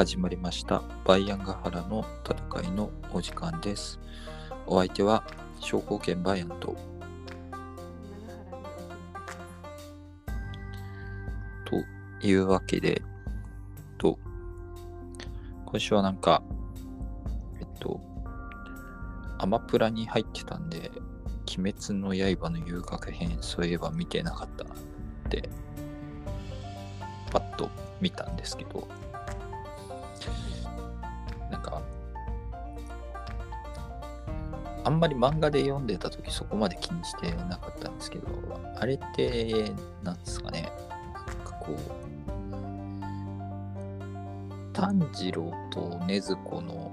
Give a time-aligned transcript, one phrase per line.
[0.00, 0.82] 始まりました。
[1.04, 4.00] バイアンガハラの戦いのお時間です。
[4.66, 5.22] お相手は
[5.60, 6.74] 商工券バイアンと。
[11.66, 13.02] というわけで
[13.98, 14.18] と
[15.66, 16.42] 今週はなんか
[17.60, 18.00] えっと
[19.36, 20.90] アマプラに入ってたんで
[21.58, 24.76] 鬼滅の刃の遊楽編そういえば見てなかったなっ
[25.28, 25.50] て
[27.30, 27.68] パッと
[28.00, 28.88] 見たんですけど。
[31.50, 31.82] なんか
[34.84, 38.26] あんまり漫画で読んでた時そこまで気にしてなかったんですけど
[38.76, 40.70] あれってなんですかね。
[41.14, 41.76] なんかこう
[44.72, 46.92] 炭治郎と禰豆子の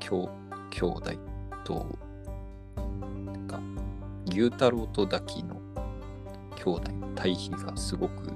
[0.00, 0.28] 兄
[0.70, 1.12] 兄弟
[1.64, 1.86] と
[3.26, 3.60] なんか
[4.26, 5.60] 牛太郎とダキの
[6.56, 8.26] 兄弟の対比がすごく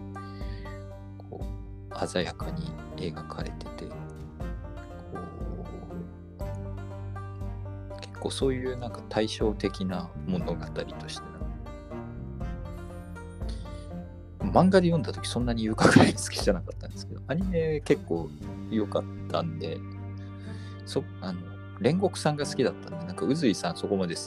[1.31, 1.45] こ
[1.91, 4.04] う鮮やかに描かれてて。
[8.25, 11.23] 構そういうなんか対照的な物語として
[14.41, 18.29] 漫画で読んだ時そんなに遊郭編好きじゃなかったんですけどアニメ結構
[18.71, 19.79] 良かったんで
[20.87, 21.41] そあの
[21.81, 24.21] 煉獄さんが好きだったんでなんか宇髄さんそこまで好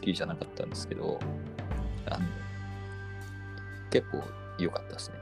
[0.00, 1.18] きじゃなかったんですけど
[2.06, 2.26] あの
[3.90, 4.22] 結構
[4.58, 5.16] 良かったですね。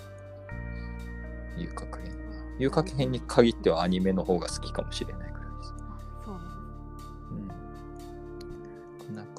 [1.59, 2.17] 遊郭編。
[2.59, 5.32] 遊郭編に限ってはアニメの方が好きかもしれない。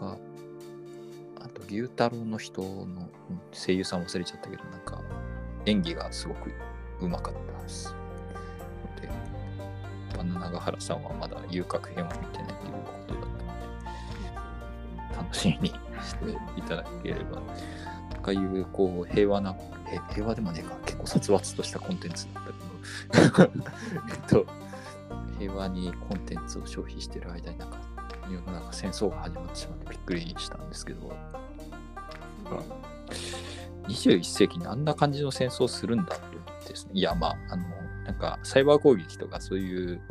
[0.03, 0.17] か
[1.39, 2.87] あと牛太郎の人のうん
[3.51, 5.01] 声優さん忘れちゃったけどなんか
[5.65, 6.51] 演技がすごく
[7.01, 7.95] うまかったです。
[9.01, 9.09] で
[10.17, 13.37] バナナガハラさんはまだ遊郭編は見てないということだったの
[15.11, 17.41] で楽しみにしていただければ。
[18.15, 19.53] とかいうこう平和な
[19.91, 20.77] え平和でもねえか。
[20.85, 23.53] 結構殺伐としたコンテンツだったけど。
[24.09, 24.45] えっと
[25.39, 27.92] 平和にコンテンツを消費してる間になんか
[28.29, 31.15] 世の中戦争が始まってしまってびっくりしたんですけど。
[33.87, 36.91] 21世紀にあんな感じの戦争するんだって思ってですね。
[36.93, 37.63] いやまああの
[38.05, 40.01] なんかサイバー攻撃とかそういう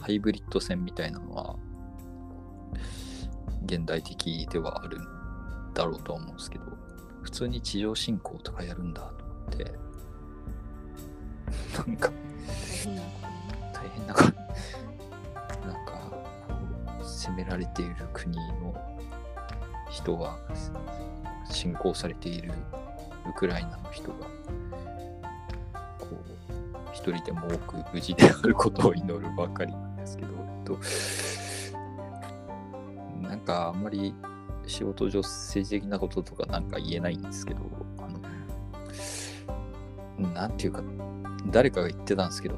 [0.00, 1.56] ハイブリッド戦みたいなのは
[3.64, 5.04] 現代的ではあるん
[5.74, 6.64] だろうとは思うんですけど
[7.22, 9.72] 普通に地上侵攻とかやるんだと思って。
[11.76, 12.10] なんか
[13.72, 14.41] 大変なかなんかこう
[17.22, 18.74] 攻められている国の
[19.88, 20.36] 人が
[21.48, 22.52] 侵攻されている
[23.28, 24.14] ウクライナの人が
[26.00, 26.16] こう
[26.92, 30.64] 一人でも多く無事であることを祈るばかりなんですけど、えっ
[33.22, 34.12] と、なんかあんまり
[34.66, 37.60] 仕事上政治的なこととかなんか言えないんですけど
[37.98, 38.08] あ
[40.20, 40.82] のなんていうか
[41.46, 42.56] 誰かが言ってたんですけど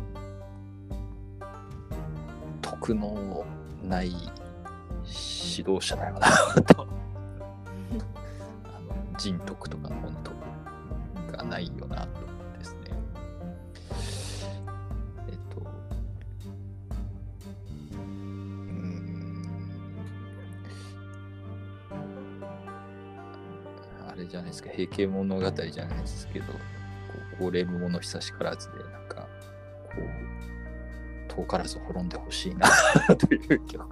[2.62, 3.44] 徳の
[3.82, 4.12] ない
[5.56, 6.26] 指導者だよな。
[6.62, 12.80] とあの人徳とか本当がないよなと思ってですね。
[15.28, 15.62] えっと
[17.92, 19.46] うん。
[24.08, 24.70] あれじゃないですか。
[24.70, 26.58] 平家物語じゃないですけどこ
[27.34, 29.28] う高齢者久しからずでなんか
[29.84, 30.02] こう
[31.28, 32.68] 遠からず滅んでほしいな
[33.16, 33.86] という気が。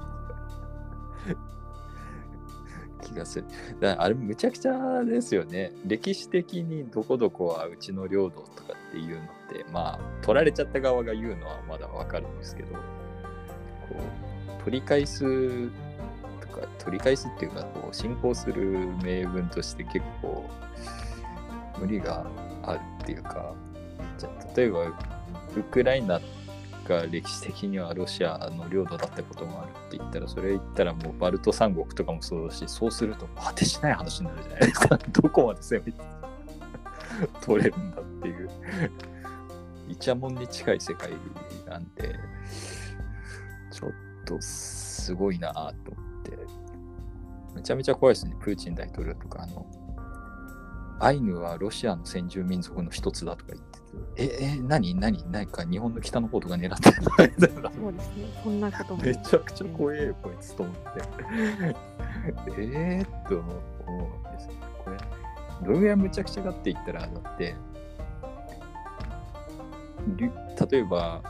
[3.02, 3.46] 気がする。
[3.80, 5.72] だあれむちゃくちゃですよね。
[5.86, 12.78] 歴史的にどこどこはうちの領土とかっていうのってまあ取られちゃった側が言うのはまだわかるんですけどこ
[14.60, 15.68] う取り返す
[16.40, 20.48] とか取り返すっていうかこう進行する名分として結構
[21.78, 22.26] 無理が
[22.62, 23.54] あるっていうか
[24.18, 26.41] じゃ例えばウクライナって
[26.92, 34.98] が歴史的にはロシアの領土だったこともあるって言ったらそれ言ったらもうバルト三国とかもそうだしそうすると果てしない話になるじゃないですか。
[35.10, 36.00] どこまで攻めて
[37.40, 38.50] 取れるんだっていう。
[39.88, 41.10] イチャモンに近い世界
[41.66, 42.14] なんで
[43.70, 43.90] ちょっ
[44.24, 46.38] とすごいなと思って。
[47.54, 48.34] めちゃめちゃ怖いですね。
[48.40, 49.66] プーチン大統領とかあの
[51.00, 53.71] アイヌはロシアの先住民族の一つだとか言って。
[54.16, 57.00] え、え、何何何か日本の北の方とか狙ってない
[57.36, 58.26] みたいなそうですね。
[58.42, 59.02] そんなことも。
[59.02, 60.80] めちゃくちゃ怖えよ、こいつと思って。
[62.58, 64.52] えーっと思うんですよ。
[64.84, 64.98] これ、
[65.66, 67.54] どれぐらいむちゃくちゃかって言ったら、だって、
[70.70, 71.22] 例えば、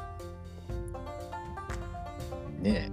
[2.60, 2.92] ねえ、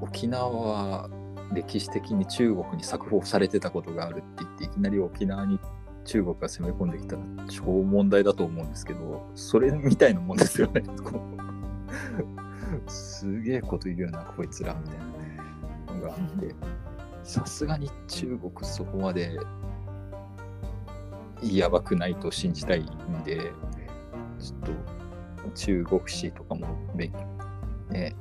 [0.00, 1.10] 沖縄は
[1.52, 5.58] 歴史的に中国に作放されてたことがあるって言って、いきなり沖縄に
[6.06, 10.82] 中国が攻め込んできたら超問題だと思うんですけど、それみたいなもんですよね。
[12.86, 16.54] すげえこと言うな、こいつら、みたいなのがあって、
[17.22, 19.38] さすがに中国そこまで
[21.42, 23.52] やばくないと信じたいんで、
[24.38, 27.18] ちょっと中国史とかも勉強、
[27.90, 28.14] ね、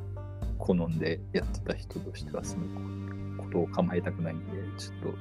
[0.57, 2.65] 好んでやってた人としてはその
[3.37, 4.45] ことを構えたくないんで、
[4.77, 5.17] ちょっと、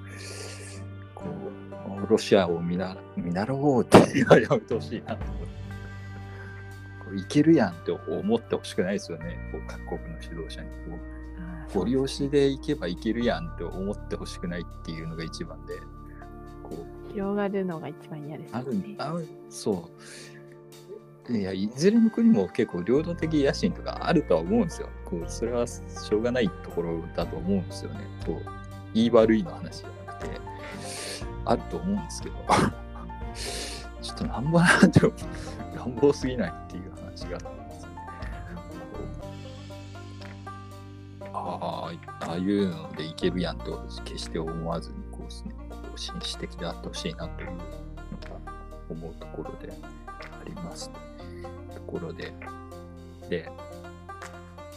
[2.08, 5.44] ロシアを見な見習おうって言われてほしいなと思って。
[7.04, 11.14] こういけるやんって思ってほしくないですよね、こう各国の指導者にこう。
[11.74, 15.74] ご利用しで行けばいけるやんって思ってほしくないっていうのが一番で、
[16.62, 18.94] こう、広がるのが一番嫌ですあるよね。
[18.98, 19.90] あるそ
[21.28, 21.36] う。
[21.36, 24.88] いや、いずれの国も結構領土的野心とかあるとは思うんですよ。
[25.04, 28.00] こうそれはしょうがないところだと思うんですよね。
[28.24, 28.50] こう
[28.92, 30.40] 言い悪いの話じゃなくて、
[31.44, 32.36] あると思うんですけど、
[34.02, 35.00] ちょっとなんぼなんて
[35.74, 37.94] 乱暴すぎないっていう話があったんですよね。
[41.32, 47.64] ああ、ああいうのでいけるやんと決して思わずに、こうですね、こう紳士的であってほしいなというのが
[48.88, 49.72] 思うところで
[50.08, 50.90] あります。
[51.74, 52.32] ところで、
[53.28, 53.50] で、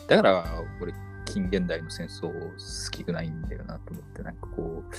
[0.08, 0.46] だから
[0.82, 0.94] 俺、
[1.26, 4.92] 近現代の戦争好きくないんだよなと思って、なんかこう、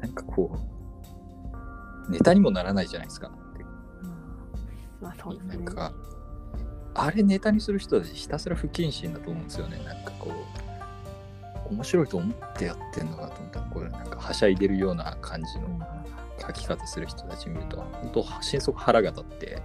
[0.00, 0.56] なんかこ
[2.08, 3.30] う、ネタにもならないじゃないですか。
[5.00, 5.56] まあそうですね。
[5.56, 5.92] なんか、
[6.94, 9.78] あれネタにする人はひたすら不謹慎だと思うんですよね。
[9.84, 10.32] なんかこ
[11.70, 15.68] う、面白いと思ってやってんのかと思ったら、これなんかはしゃいでるような感じの
[16.40, 19.62] 書き方する人たち見ると、本当心底腹が立って、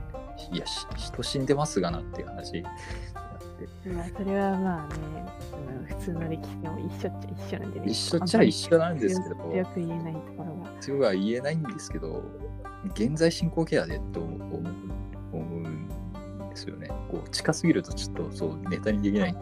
[0.51, 2.63] いや、し人死んでますがなっていう話
[3.85, 4.95] まあそれはまあね、
[5.53, 7.85] うん普通の歴史も一緒っちゃ一緒なんでね。
[7.87, 10.71] 一緒っちゃ一緒なんですけどあんまり強く言えないところが。
[10.79, 12.23] 強くは言えないんですけど、
[12.95, 14.63] 現在進行形やでと思う
[15.33, 15.87] 思うん
[16.49, 16.87] ですよね。
[17.09, 19.35] こう近すぎるとちょっとそうネタにできない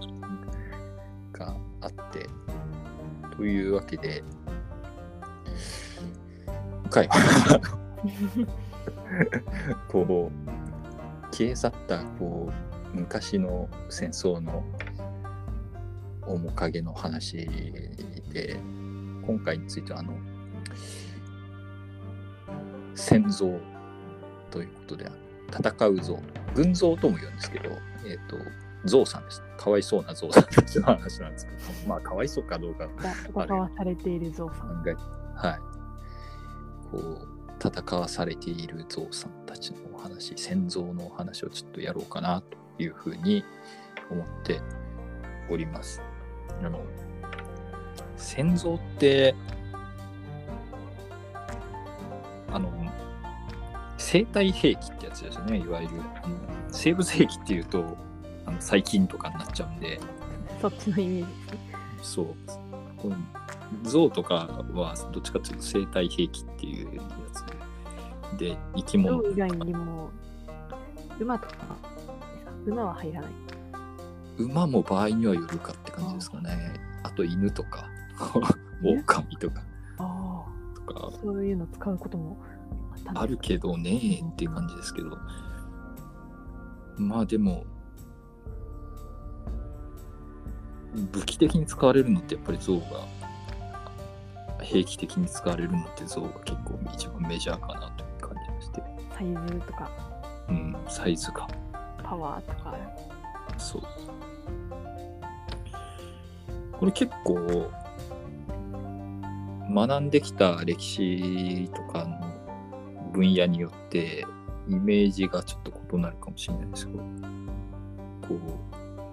[1.34, 2.28] があって、
[3.36, 4.24] というわけで、
[6.84, 7.62] 今回は
[9.90, 14.64] こう消え去ったこう昔の戦争の
[16.28, 17.48] 面影の話
[18.32, 18.60] で
[19.26, 20.14] 今回についてはあの
[22.96, 23.50] 戦像
[24.50, 25.10] ということで
[25.50, 26.20] 戦う像
[26.54, 27.70] 軍像とも言うんですけど
[28.06, 28.38] えっ、と
[28.86, 29.44] 象さんです。
[29.58, 31.58] かわいそうな象さんたちの話なんですけど
[31.88, 32.90] まあかわいそうかどうか
[33.30, 34.84] 戦わされているゾウさん。
[34.84, 35.60] はい。
[36.92, 37.28] こう
[37.64, 43.44] 戦わされている象さんたちのお話戦像のお話をちょっとやろうかなというふうに
[44.10, 44.60] 思って
[45.50, 46.02] おります。
[46.64, 46.82] あの
[48.18, 49.36] 戦像って
[52.52, 52.72] あの
[53.98, 55.60] 生体兵器ってやつですよね。
[55.60, 55.96] いわゆる
[56.72, 57.98] 生物兵器っていうと
[58.46, 60.00] あの細菌とかになっちゃうんで。
[60.62, 61.60] そっちのイメージですね。
[62.02, 62.36] そう。
[62.98, 63.16] この
[63.84, 67.02] 象とかはどっちかっていうと生態兵器っていうや
[68.34, 70.12] つで、生き物以外にも、
[71.20, 71.56] 馬とか、
[72.66, 73.32] 馬は入らない。
[74.38, 76.74] 馬も場合にはよるかって感じですかね。
[77.04, 77.90] あと犬とか、
[78.84, 79.62] 犬 狼とか
[79.98, 82.38] あとかあ、そういうの使うことも
[83.14, 85.18] あるけどねっていう感じですけど。
[86.98, 87.66] まあでも、
[91.12, 92.86] 武器的に使われるのってやっぱり象が、
[94.62, 98.84] 兵器的に使われるのって象が結構一番メジャーかなという感じがして。
[99.18, 99.90] サイズとか、
[100.50, 101.48] うん、サイズ感。
[102.12, 102.76] パワーとか。
[103.58, 103.82] そう。
[106.74, 107.72] これ結構、
[109.74, 112.20] 学んできた歴史とかの
[113.14, 114.26] 分野によって、
[114.68, 117.06] イメージがちょっと異なるかもしれないですけど、こ
[118.36, 118.40] う、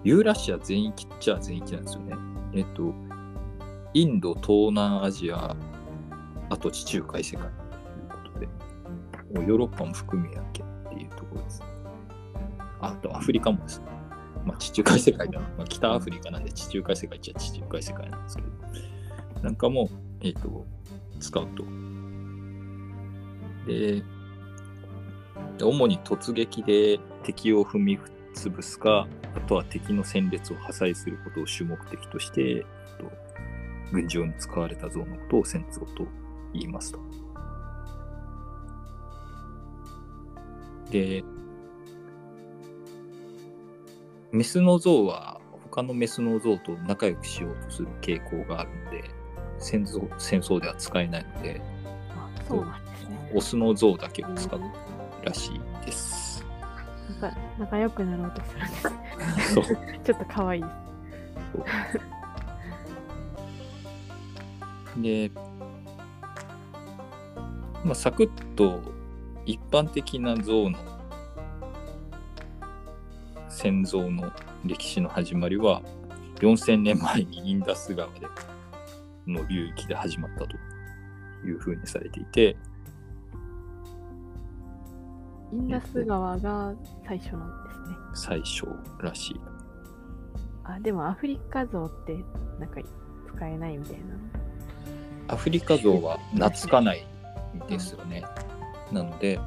[0.03, 2.15] ユーラシア全域っちゃ全域なんですよね。
[2.53, 2.93] えっと、
[3.93, 5.55] インド、東南アジア、
[6.49, 8.39] あと地中海世界ということ
[9.39, 11.68] で、ヨーロッパも含めやんけっていうところですね。
[12.81, 13.85] あとアフリカもですね。
[14.45, 15.47] まあ、地中海世界だな。
[15.57, 19.89] まあ、北アフリカなんで地中海世界っちゃ地中海世界なんですけど、なんかも、
[20.21, 20.65] えっ、と、
[21.19, 21.63] 使うと。
[23.65, 24.03] で、
[25.61, 27.99] 主に突撃で敵を踏み
[28.33, 32.65] 潰すか、あとは敵の戦列を破壊することを主目的として、
[32.97, 33.11] と
[33.91, 36.07] 軍事用に使われた像のことを戦像と
[36.53, 36.99] 言いますと。
[40.91, 41.23] で、
[44.31, 49.03] メスの像は他のメスの像と仲良くしようとする傾向があるので、
[49.57, 51.61] 戦争戦争では使えないので、
[52.11, 53.31] あそうなんですね。
[53.33, 54.61] オスの像だけを使う
[55.23, 56.45] らしいです。
[57.21, 59.53] なんか仲良くなろうとするんです。
[59.53, 59.63] そう
[60.05, 61.99] ちょっと可愛いです。
[65.01, 65.31] で、
[67.83, 68.81] まあ、サクッと
[69.45, 70.77] 一般的な像の
[73.61, 74.31] 戦像の
[74.63, 75.81] 歴史の始まりは
[76.39, 78.21] 4000年前にインダス川で
[79.27, 80.55] の流域で始まったと
[81.45, 82.55] いうふうにされていて
[85.51, 86.73] インダス川が
[87.05, 87.95] 最初なんですね。
[88.13, 88.65] 最初
[89.01, 89.41] らしい
[90.63, 92.15] あ、でもアフリカ像って
[92.61, 92.79] なんか
[93.27, 93.97] 使えないみたい
[95.27, 95.33] な。
[95.33, 97.05] アフリカ像は懐かない
[97.55, 98.23] んですよね。
[98.93, 99.37] なので、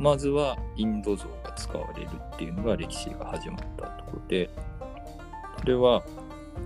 [0.00, 4.48] まずはインド像が使われるっていうのが歴史が始まったところで、
[5.58, 6.02] それは、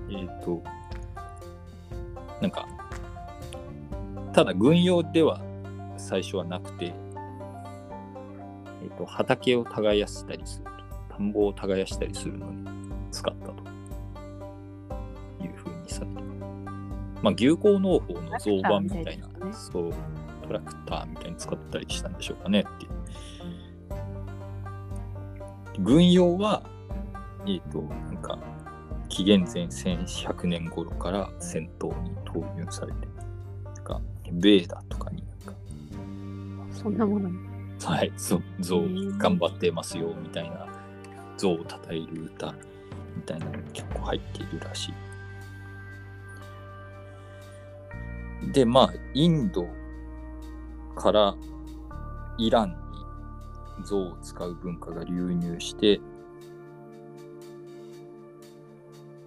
[0.09, 0.63] えっ、と、
[2.41, 2.69] なんか、
[4.33, 5.41] ただ軍用では
[5.97, 6.95] 最初はなくて、
[8.85, 10.71] えっ、と、畑を耕したりすると、
[11.17, 12.69] 田んぼを耕したりするのに
[13.11, 13.53] 使ったと
[15.43, 16.13] いうふうにされて
[17.21, 19.93] まあ、牛耕農法の造板みたいなねそう、
[20.47, 22.94] トラクターみたいに使ったりしたんでしょうかねっていう。
[25.81, 26.63] 軍用は、
[27.47, 28.39] えっ、と、なんか、
[29.09, 33.09] 紀元前1100年頃から戦闘に投入されて、
[33.65, 34.01] なんか、
[34.33, 35.55] ベーダとかになんか、
[36.73, 37.37] そんなものに。
[37.83, 40.67] はい、そう、象へー頑張ってますよ、みたいな、
[41.37, 42.55] 象を称える歌
[43.17, 44.93] みたいなのが結構入っているらし
[48.43, 48.53] い。
[48.53, 49.67] で、まあ、インド
[50.97, 51.35] から
[52.39, 52.84] イラン
[53.79, 56.01] に象を使う文化が流入して、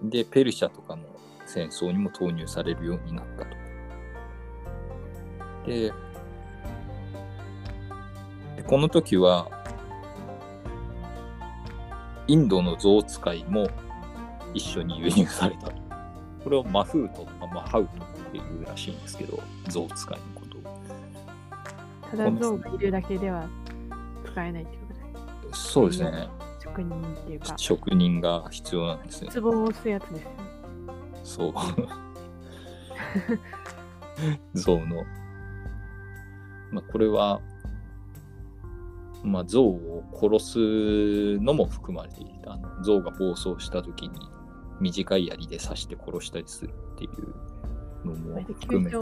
[0.02, 1.02] で、ペルシャとかの
[1.46, 3.56] 戦争にも投入されるようになったと。
[5.66, 5.92] で、
[8.66, 9.50] この時は、
[12.26, 13.68] インドの象使いも
[14.52, 15.72] 一緒に輸入されたと。
[16.44, 20.82] これをマフートとかマハウトっていうらしいんですけど、象使いのことを。
[22.10, 23.48] ただ像がいるだけでは
[24.38, 25.72] 使えないってことです。
[25.72, 26.28] そうですね。
[26.62, 29.30] 職人っていうか、職人が必要なんですね。
[29.34, 30.36] 壺を押すやつですよね。
[31.24, 31.54] そう。
[34.54, 35.04] 象の。
[36.70, 37.40] まあ、これは、
[39.24, 42.58] まあ、象を殺すのも含まれていた。
[42.84, 44.20] 象が暴走した時に
[44.80, 48.96] 短い槍で刺して殺したりするっていうのも含めて。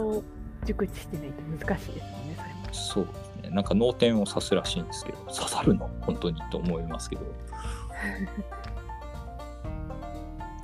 [0.65, 2.73] 熟知してないと難しいですもんね、それも。
[2.73, 3.07] そう
[3.47, 3.55] ね。
[3.55, 5.89] なんか脳天を刺すらしいんですけど、刺さるの？
[6.01, 7.21] 本当にと思いますけど。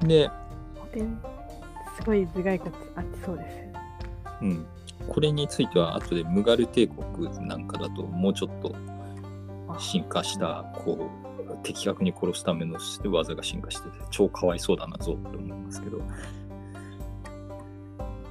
[0.07, 0.29] で、
[0.93, 1.07] で、
[1.95, 3.57] すごい頭蓋骨あってそうです。
[4.41, 4.65] うん。
[5.07, 8.75] これについては後でムガル帝国なんかだともうちょっと
[9.67, 16.01] あ進化したこう的確に殺すための技が進化してて超かわいそうだなぞって思いますけどっ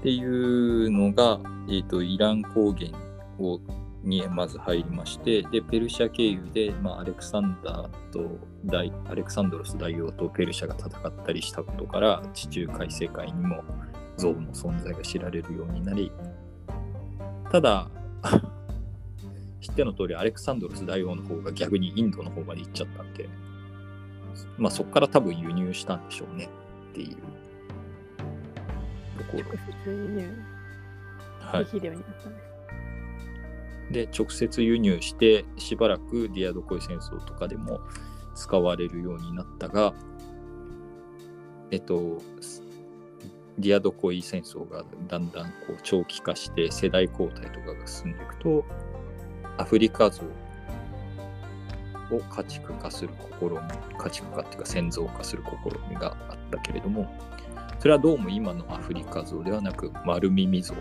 [0.02, 2.90] ていうのが、えー、とイラン高原
[3.38, 3.60] を
[4.02, 13.62] にまず入りましてでペルシャ経由で、まあ、アレクサンダーと大アレクサンドロス大王とペルシャが戦ったりしたことから地中海世界にも
[14.16, 16.12] 象の存在が知られるようになり
[17.50, 17.88] ただ
[19.60, 23.28] 知っての通りアレクサンドロス大王の方が逆にインドの方まで行っちゃったんで
[24.58, 26.48] まあそこから多分輸入したんでしょうね
[26.90, 27.16] っていう
[29.18, 29.52] ところ直
[29.84, 30.52] 接輸入
[31.40, 32.41] はいできるようになったんです。
[33.90, 37.80] で直接輸入してしばらくディアドコイ戦争とかでも
[38.34, 39.92] 使われるようになったが
[41.70, 42.18] えっと
[43.58, 48.64] ディアドコイ戦争がだんだんこう長期化して世代交代とかが進んでいくと
[49.58, 50.22] アフリカ像
[52.10, 53.58] を家畜化する試み
[53.98, 57.12] 家畜化っていうか先像化する試みがあったけれども
[57.78, 60.74] それはどうも今のアフリカ像ではなく丸耳像。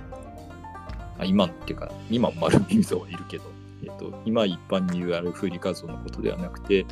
[1.18, 3.44] あ今のっていうか今も丸耳像はいるけど、
[3.84, 6.86] えっと、今一般に言うアフリカ像のことではなくて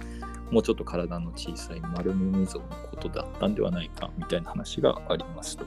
[0.52, 5.66] もうちょっと体の小さい丸耳像のことだったんではないかみたいな話がありますと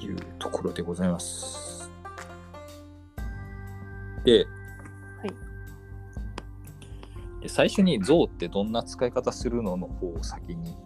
[0.00, 1.90] いうところでございます。
[4.24, 4.46] で、
[5.20, 5.50] はい
[7.40, 10.76] で最初に像ってどんな使い方するのの方を先に、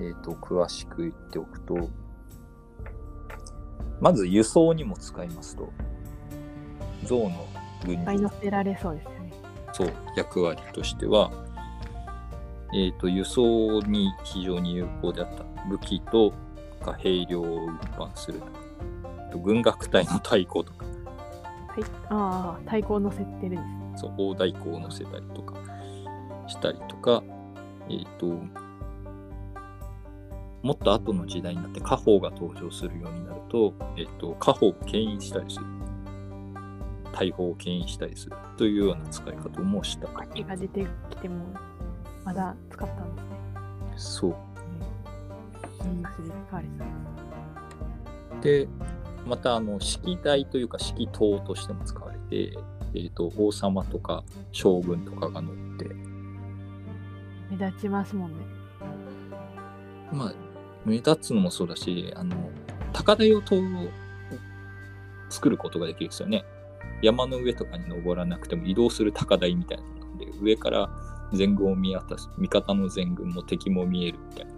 [0.00, 1.90] えー、と詳しく言っておくと
[4.04, 5.72] まず輸送にも使いますと。
[7.04, 7.46] 像の
[7.86, 8.20] 軍に。
[8.20, 9.32] 乗せられそうですよね。
[9.72, 11.32] そう役割としては、
[12.74, 16.34] えー、と輸送に非常に有効であった武器と
[16.84, 18.42] か兵糧を運搬する
[19.32, 20.84] と軍楽隊の太鼓とか。
[21.68, 23.92] はい、ああ、太鼓を乗せてるんですね。
[23.96, 25.54] そう大太鼓を乗せたりとか
[26.46, 27.22] したりとか、
[27.88, 28.38] えっ、と、
[30.64, 35.66] もっと後の時代になって家宝が登場するようになると、えっ、と、家宝を牽引したりする。
[37.12, 40.08] 大砲を牽引したりするというような使い方もした。
[40.18, 41.44] 秋が出てきても、
[42.24, 44.30] まだ使ったんですね。
[44.30, 44.34] そう。
[48.42, 48.66] で、
[49.26, 52.58] またあの式台というか式塔としても使われて、
[52.94, 55.90] えー、と王様とか将軍とかが乗って、
[57.50, 58.46] 目立ちますもんね。
[60.10, 60.34] まあ、
[60.84, 62.50] 目立つのもそうだし、あの
[62.92, 63.60] 高台を塔を
[65.30, 66.44] 作ることができるんですよね。
[67.02, 70.90] 山の上とかに登らなくても移動する高台みたいなので、上から
[71.32, 74.52] 全軍を見渡す、味方の全軍も敵も見えるみたいな、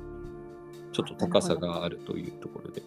[0.92, 2.82] ちょっと高さがあるというところで。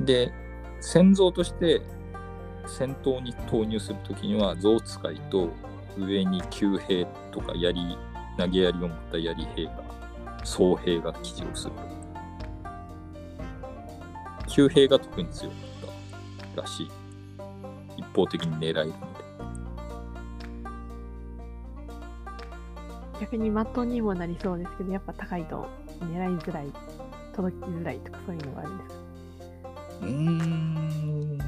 [0.00, 0.32] で、
[0.80, 1.82] 戦像として
[2.66, 5.50] 戦闘に投入するときには象使いと
[5.98, 7.98] 上に弓兵とか槍
[8.42, 9.84] 投げ槍を持った槍兵が
[10.42, 11.74] 総兵が騎乗する。
[14.48, 15.60] 弓兵が特に強かっ
[16.56, 16.90] たらしい。
[17.96, 18.96] 一方的に狙えるので。
[23.20, 25.68] 逆に的にもなりそうですけど、やっぱ高いと
[26.00, 26.66] 狙いづらい、
[27.32, 28.96] 届きづらいとかそういうのがあるんですか？
[30.02, 31.38] うーん。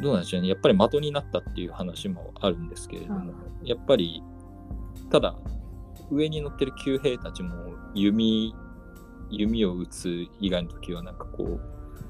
[0.00, 0.48] どうなんでしょうね。
[0.48, 4.22] やっぱり的になったっていう話もあるんですけれども、やっぱり
[5.10, 5.34] ただ
[6.10, 7.54] 上に乗ってる弓兵たちも
[7.94, 8.54] 弓
[9.30, 11.60] 弓を撃つ以外の時はなんかこう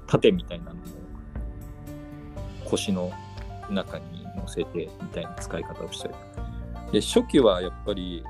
[0.07, 0.85] 盾みたいなのを
[2.65, 3.11] 腰の
[3.71, 6.15] 中に乗せてみたいな使い方をしたり
[6.93, 8.23] で初期はやっぱり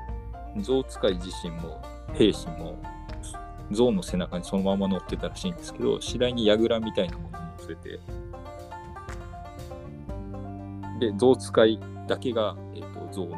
[0.59, 1.81] 象使い自身も
[2.13, 2.81] 兵士も
[3.71, 7.99] 象の背中にそのまま乗ってたらしいんですけど次第に櫓みたいなものに乗せて。
[10.99, 13.35] で象使いだけが、えー、と象の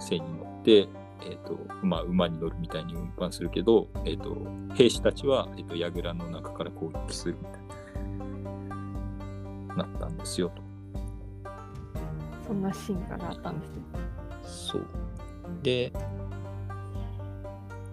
[0.00, 0.37] 背に、
[0.72, 4.36] えーとまあ、馬に乗るみたいに運搬するけど、えー、と
[4.74, 7.52] 兵士たちは、えー、と櫓の中から攻撃するみたい
[9.76, 10.62] ななったんですよと。
[12.46, 13.82] そんな進化があったんですね。
[14.42, 14.86] そう。
[15.62, 15.92] で、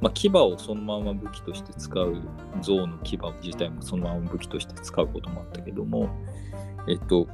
[0.01, 2.21] まあ、牙をそのまま武器として使う
[2.61, 6.09] 象の牙自体もそのまま武器として使うこともあったけども、
[6.87, 7.27] えっと、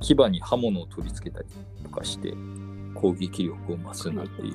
[0.00, 1.48] 牙に刃物を取り付けたり
[1.82, 2.34] とかして
[3.04, 4.54] 攻撃力を増すなっていう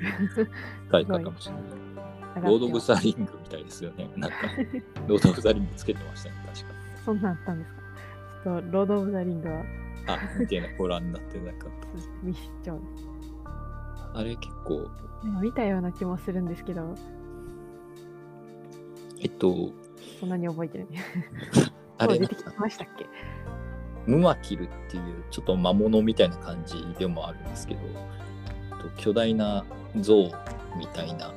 [0.87, 1.63] 使い方もしれない。
[2.41, 4.09] ロード・オブ・ザ・リングみたいですよね。
[4.15, 4.37] なんか、
[5.07, 6.73] ロード・オブ・ザ・リングつけてましたね、確か。
[7.05, 7.81] そんなんあったんですか
[8.43, 9.63] ちょっとロード・オブ・ザ・リングは
[10.07, 11.69] あ、みたいなご覧になってなかっ。
[12.63, 14.19] た。
[14.19, 14.89] あれ結構、
[15.41, 16.95] 見たような気もするんですけど、
[19.21, 19.71] えっと、
[20.19, 20.87] そんなに覚えてない。
[21.97, 23.05] あれ出てきましたっけ？
[24.05, 27.81] ムマキルっていうちょっと魔物みたいな感じでもあるんですけど、
[28.79, 29.65] と巨大な
[29.99, 30.31] 象
[30.77, 31.33] みたいな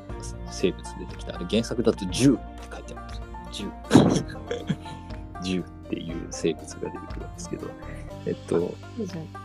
[0.50, 1.37] 生物出てきた。
[1.37, 3.70] あれ原作だと銃って書いてあるんですよ。
[4.20, 4.72] 銃。
[5.42, 7.66] 銃っていう生物が出てくるんですけど、
[8.26, 8.74] えっと、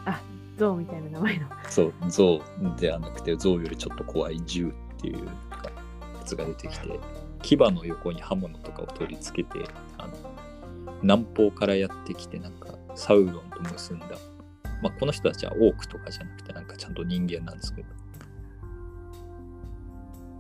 [0.06, 0.22] あ、
[0.58, 1.48] ゾウみたいな名前の。
[1.70, 2.42] そう、象
[2.80, 5.32] ではなくて、象よりちょっと怖い銃っていうや
[6.24, 7.00] つが出てきて、
[7.42, 9.66] 牙の横に刃物とかを取り付けて、
[9.98, 10.14] あの
[11.02, 14.08] 南方からやってきて、なんかサウロンと結んだ。
[14.82, 17.88] まあ、この人たちはオークとかじゃなくて、なんかちゃんと人間なんですけど。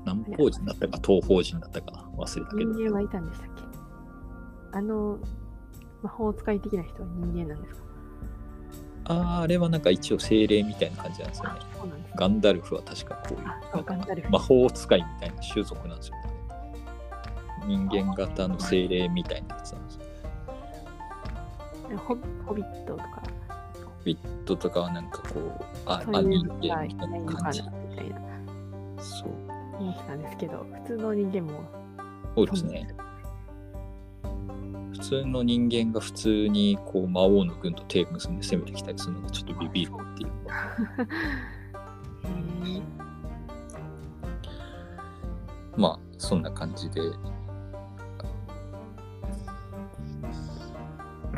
[0.05, 2.71] 南方人だったか東方人だったか忘れたけど。
[2.71, 3.63] 人間はいたんでしたっけ？
[4.77, 5.19] あの、
[6.01, 7.81] 魔法使い的な人は人間なんですか？
[9.09, 11.59] ああ、あれはなんか一応精霊みたいな感じなんですよね。
[11.75, 16.23] そうなんですガンダルフは確かこういう魔法使いみたいな種族なんですよね。
[17.65, 20.01] 人間型の精霊みたいなやつなんですよ。
[21.97, 23.23] ホホビットとか、
[24.07, 27.61] ビットとかはなんかこう、あ、あそういう人のがい間みたいな感じ。
[27.61, 28.17] みたいな
[28.99, 29.29] そう。
[29.79, 31.61] 思ってたんですけど、普通の人間も、
[32.35, 32.87] そうですね。
[34.93, 40.55] 普通の人間が普通にこう魔王の軍と手を結んで攻めてきたりするのがちょっとビビるっていうか。
[45.75, 47.01] まあ、そんな感じで、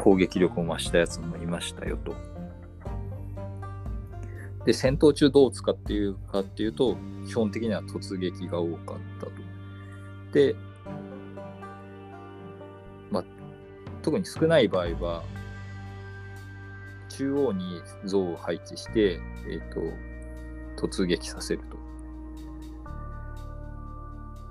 [0.02, 2.29] 攻撃力を増したやつもいましたよと。
[4.66, 9.32] で、戦闘中どう使っていうかっていうと、基本的には突撃が多かったと。
[10.34, 10.56] で、
[13.10, 13.24] まあ、
[14.02, 15.24] 特に少ない場合は、
[17.10, 19.20] 中央に像を配置して、
[19.50, 21.64] えっ、と、突撃させる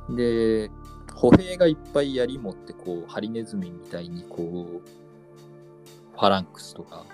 [0.09, 0.15] と。
[0.15, 0.71] で、
[1.15, 7.05] 歩兵がいっぱい槍持って、こう、ハリネズミみたいに、こう、ファランクスとか、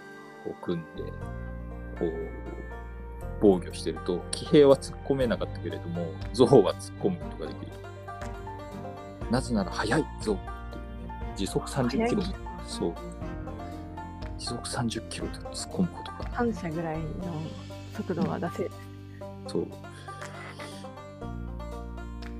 [0.44, 1.02] こう組んで、
[1.98, 2.63] こう、
[3.44, 7.72] 防御してると、騎兵は突っ込めなかったけれども、象は突っ込むことができる。
[9.30, 12.22] なぜなら速い象っていうね、時速30キロ、
[12.66, 12.94] そう。
[14.38, 17.04] 時速30キロで突っ込むことが反射ぐらいの
[17.94, 18.70] 速度が出せる。
[19.46, 19.66] そう。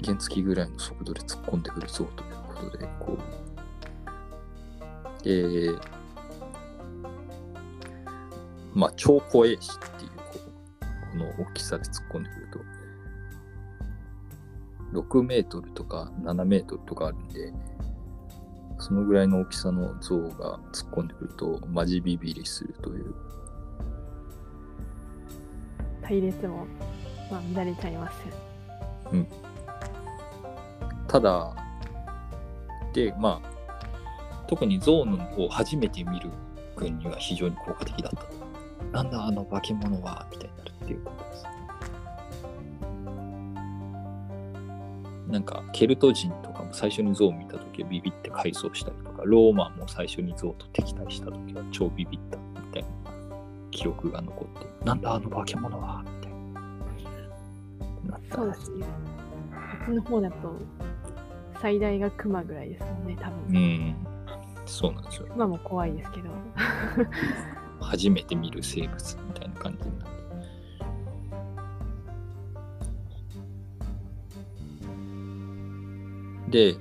[0.03, 3.23] 原付ぐらいの速度で突っ込んでくるぞということで、こう。
[5.27, 5.81] えー、
[8.75, 9.94] まあ、超怖いう、こう、こ
[11.15, 12.49] の大きさで突っ込んでくる
[14.93, 17.53] と、6メートルとか7メートルとかあるんで、
[18.79, 23.15] そのぐらいの大きさの像が突っ込んでくると、マジビビりするという。
[26.03, 26.67] 隊列も、
[27.31, 28.35] まあ、乱れちゃいますよ。
[31.09, 31.55] ただ、
[32.93, 36.31] で、まあ、特にゾーンを初めて見る
[36.77, 38.45] 軍には非常に効果的だったと。
[38.93, 40.54] なんだあの化け物はみたいになる
[40.85, 41.45] っていうことです。
[45.29, 52.89] なんか、ケルト人とかも最初にゾウを見たときはビビって改装したりとか、ローマンも最初にゾウと敵対したときは超ビビったみたいな
[53.71, 56.33] 記憶が残って、なんだあの化け物はみたい
[58.11, 58.37] な。
[58.37, 58.87] そうですね。
[58.87, 58.89] こ
[59.83, 60.55] っちの方だと、
[61.61, 63.57] 最大がクマぐらいですもんね、多分。
[63.57, 63.97] うん。
[64.67, 65.27] そうなんですよ。
[65.27, 66.29] クマも怖いですけど。
[67.81, 70.14] 初めて見る生物みたいな感じになっ
[76.55, 76.77] で、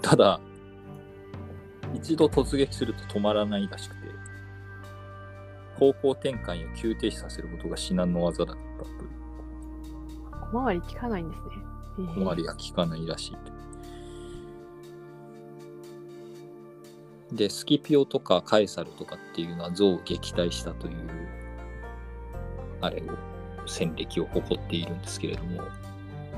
[0.00, 0.40] ただ、
[1.94, 4.02] 一度突撃すると止まらないらしくて、
[5.74, 9.08] 方向転換や急停止させることが至難の技だったという、
[10.52, 11.48] 小回り効かないんですね。
[11.98, 13.32] えー小回りが効かないらしい
[17.30, 17.34] と。
[17.34, 20.94] で、スキピオとかカエサルとかっていうのは象を撃退したという、
[22.80, 23.06] あれを、
[23.66, 25.62] 戦歴を誇っているんですけれども、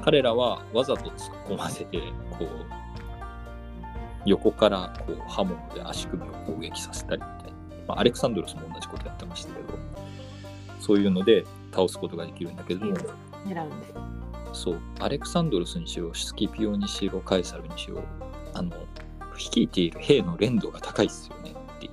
[0.09, 1.99] 彼らはわざと突っ込ませて、
[2.31, 2.49] こう、
[4.25, 7.59] 横からこう刃物で足首を攻撃させたりみたいな。
[7.89, 9.79] まあ、アレクサンドロスも同じことやってましたけど、
[10.81, 12.97] そういうので倒すことができるんだけども、
[13.45, 13.87] 狙うんで
[14.55, 14.63] す。
[14.63, 18.03] そう、アレクサンドロスにしろ、スキピオにしろ、カエサルにしろ、
[18.55, 18.75] あの、
[19.37, 21.93] 率いている兵の連度が高いっすよねっていう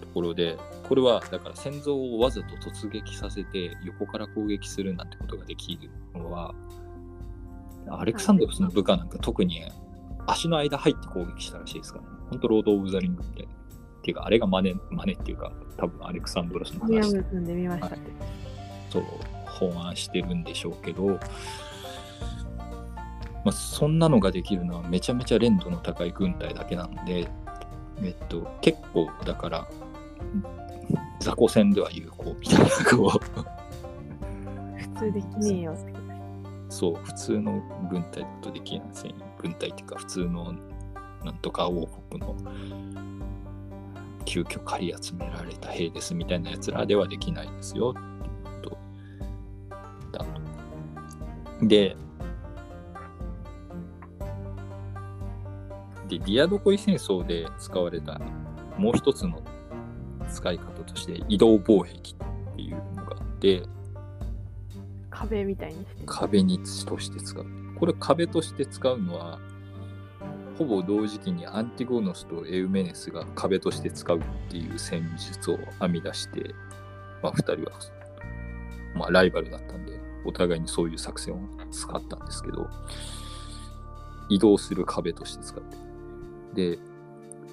[0.00, 6.54] ところで、これはだから戦争をわざと突撃させて横から攻撃するなんてことができるのは、
[7.88, 9.62] アレクサンドロスの部下なんか特に
[10.26, 12.10] 足の間入って攻撃したらしいですからね。
[12.30, 13.52] ほんとロード・オブ・ザ・リングみたいな。
[13.52, 13.56] っ
[14.04, 17.98] ていうか、あれが真似、真似っていうか、多分アレクサンドロスの話ムんでみましたって。
[18.90, 19.04] そう
[19.46, 21.20] 本案してるんでしょうけど、ま
[23.46, 27.28] あ、そんなのができるのはめちゃめちゃ連度の高い軍隊だけなので、
[28.02, 29.68] えっと、結構だから
[31.20, 32.64] 雑魚戦では有効みたいな
[32.96, 33.44] こう
[34.78, 35.94] 普通できねえよって。
[36.68, 40.54] そう普通の軍隊だとできませんよ軍隊っていうか普通の
[41.24, 42.34] なんとか王国の
[44.24, 47.94] 急遽借り集められた兵ですみたいなやつらではできないですよ
[48.62, 48.76] と
[50.12, 51.66] だと。
[51.66, 51.96] で、
[56.08, 58.20] で、ディアドコイ戦争で使われた
[58.76, 59.40] もう一つの
[60.34, 61.94] 使い方として移動防壁っ
[62.56, 63.62] ていうのがあって、
[65.10, 66.02] 壁みたいにして。
[66.06, 67.46] 壁にとして使う。
[67.78, 69.38] これ壁として使うのは、
[70.58, 76.54] ほぼ同時期にアンティゴノスとエウメネスが壁として使うっていう戦術を編み出して、
[77.22, 77.78] まあ、2人は、
[78.94, 81.38] まあ、ライバルだったんで、お互いにそういう作戦を
[81.70, 82.68] 使ったんですけど、
[84.28, 85.62] 移動する壁として使っ
[86.54, 86.72] て。
[86.72, 86.78] で、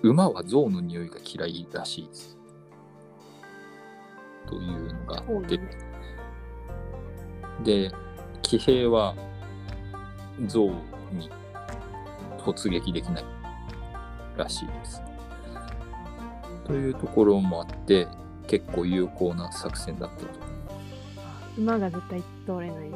[0.04, 2.41] 馬は象の匂いが嫌いらしいです。
[4.48, 5.52] というのがあってそうなん
[7.64, 7.92] で、
[8.42, 9.16] 騎兵は
[10.48, 10.70] 象
[11.12, 11.30] に
[12.40, 13.26] 突撃できない
[14.38, 15.02] らしいです。
[16.66, 18.08] というところもあって、
[18.48, 20.40] 結構有効な作戦だったと。
[21.58, 22.92] 馬が絶対通れない。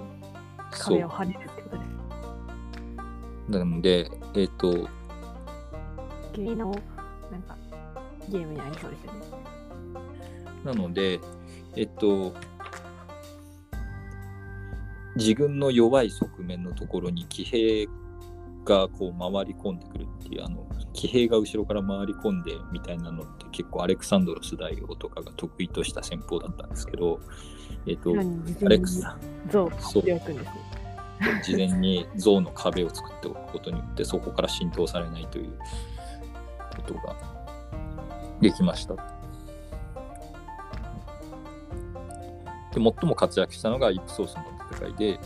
[0.71, 3.51] 壁を張れるってことです。
[3.51, 4.89] なので、えっ、と、
[6.33, 6.71] ゲーの
[7.31, 7.55] なんか
[8.29, 9.19] ゲームにありそうですよね。
[10.63, 11.19] なので、
[11.75, 12.33] えっと、
[15.15, 17.87] 自軍の弱い側面のところに騎兵
[18.65, 27.19] がこう回り込んでくるっていう、あの、騎兵が後ろから回り込んでみたいなのって結構アレクサンドロス大王とかが得意とした戦法だったんですけど、
[27.85, 28.11] えっと、
[28.65, 29.17] アレクサ
[29.49, 30.75] 像を買っておくんですね。
[31.43, 35.53] 事前に象の壁を作っておくことによってそこから浸透されないという
[36.75, 37.15] ことが
[38.41, 39.14] できました。
[42.79, 45.19] 最も活躍したのがイプソースの戦いで、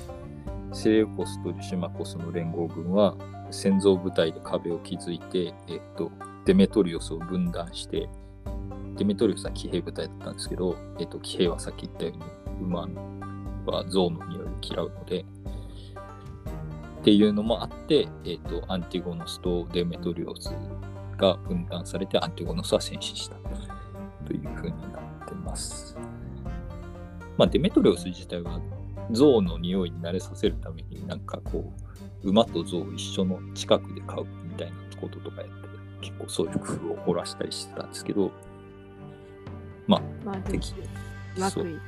[0.72, 3.16] セレウコスとリシマコスの連合軍は
[3.52, 6.12] 戦争部隊で壁を築いて、えっと、
[6.46, 8.08] デメトリオスを分断して、
[8.96, 12.14] デメトリオスは騎兵部隊だったんですけど、えっと、騎兵はさっき言ったよう
[12.62, 12.88] に馬
[13.66, 15.26] は象の匂いを嫌うので、
[17.00, 20.54] っていうのもあって、えっと、アンティゴノスとデメトリオス
[21.18, 23.36] が分断されて、アンティゴノスは戦死した
[24.28, 25.98] というふうになってます。
[27.40, 28.60] まあ、デメトリオス自体は
[29.12, 31.72] 象の匂いに慣れさせるためになんかこ
[32.24, 35.54] う馬と象を一緒の近くで飼うみたいなこととかやって
[36.02, 38.30] 結構そういう工夫を凝らしたりしてたんですけど
[39.88, 41.82] まあまあ、うまくいく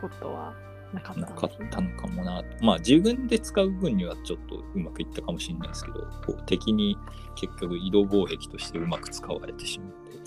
[0.00, 0.54] ことは
[0.92, 2.44] なかったなんかったのかもな。
[2.44, 6.96] とまあ自分で使う分にはちょっとうまくいったかもしれないですけどこう敵に
[7.34, 10.18] 結局移動防壁としてうまく使われてしまって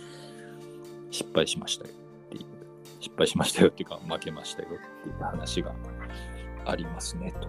[1.11, 1.93] 失敗しましたよ
[2.99, 4.71] 失敗しましたよっていうか負けましたよっ
[5.03, 5.73] ていう話が
[6.65, 7.47] ありますねと。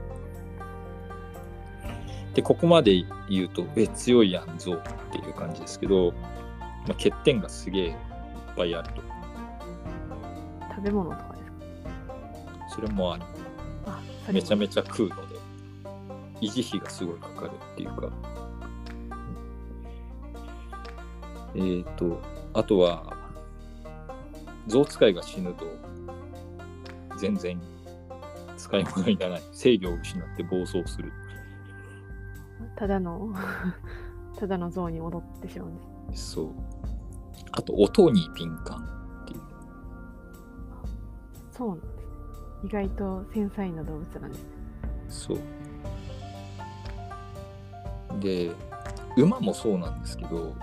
[2.34, 6.18] でここまで言うとえ強いやんぞっていう感じですけど、ま
[6.90, 7.94] あ、欠点がすげえいっ
[8.56, 9.02] ぱいあると。
[10.76, 11.54] 食べ物とかですか？
[12.76, 13.24] それもある
[13.86, 15.36] あ、めちゃめちゃ食うので
[16.40, 18.12] 維持費がすごいかかるっていうか。
[21.54, 22.20] えっ、ー、と
[22.54, 23.16] あとは
[24.68, 25.66] 象使いが死ぬと
[27.18, 27.60] 全然
[28.56, 29.42] 使い物にならない。
[29.52, 31.12] 制御を失って暴走する。
[32.76, 33.32] ただの
[34.38, 35.76] ただの像に戻ってしまうん
[36.08, 36.50] ですそう。
[37.52, 38.84] あと音に敏感
[39.22, 39.40] っていう。
[41.50, 41.90] そうなんです。
[41.90, 41.98] ね
[42.64, 44.48] 意外と繊細な動物なんですね。
[45.08, 45.38] そう。
[48.20, 48.52] で
[49.16, 50.54] 馬もそうなんですけど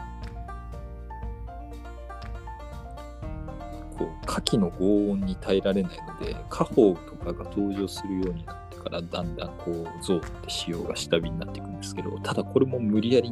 [4.35, 13.31] 火器の轟音に耐えられないので火砲とかが登場するようになってからだんだんこう象って仕様が下火になっていくんですけどただこれも無理やり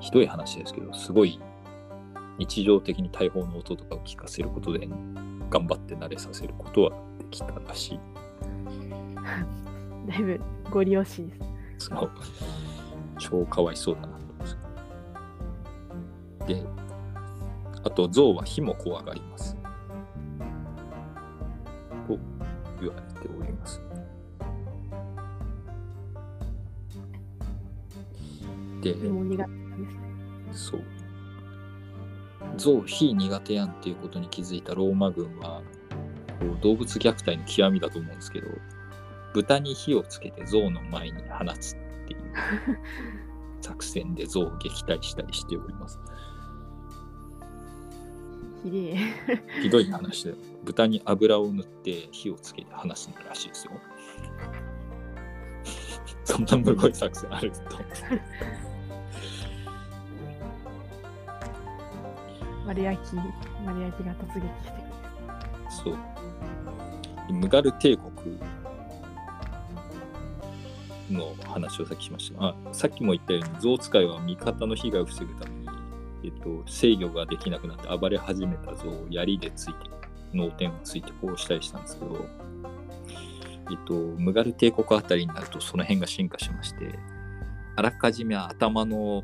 [0.00, 1.38] ひどい話ですけどすごい
[2.36, 4.88] 日常的に大砲の音とかを聞かせることで
[5.50, 6.90] 頑張って慣れさせることは
[7.20, 8.00] できたらしい。
[10.10, 11.34] だいぶご利用しいで
[11.78, 11.86] す。
[11.90, 12.10] その
[13.18, 14.34] 超かわいそうだなと思う
[16.44, 16.73] んで
[17.94, 19.56] と象は火も怖がります。
[22.06, 22.18] と
[22.80, 23.80] 言われております。
[28.82, 29.50] ででも苦手
[30.52, 30.82] そう。
[32.56, 35.62] 象火苦手やんっていうことに気づいたローマ軍は
[36.40, 38.48] こう動物虐待の極みだと思うんですけど
[39.32, 42.20] 豚に火をつけて象の前に放つっていう
[43.60, 45.98] 作戦で象を撃退したりしております。
[48.64, 48.98] ひでえ
[49.62, 53.72] ひどい話で豚に油を塗って火をつけて放すのらしいですよ
[56.24, 57.58] そんなむごい作戦あると
[62.66, 63.14] 丸焼き
[63.64, 64.82] 丸焼きが突撃して
[65.68, 65.98] そう。
[67.32, 68.38] ムガル帝国
[71.10, 72.44] の話をさっきしました。
[72.44, 75.68] あさっきも言ったように、象使いは味方の被害を防ぐために、
[76.24, 79.90] えっと、制御ができなくなって暴れ始めた象を槍でついて、
[80.32, 82.26] 脳天をついてこうしたりしたんですけど、
[83.70, 86.98] えっと、ムガル帝国あたりになるとその辺が進化しまして、
[87.76, 89.22] あらかじめ頭の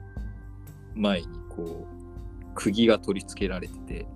[0.95, 4.07] 前にこう、釘が取り付けられてて、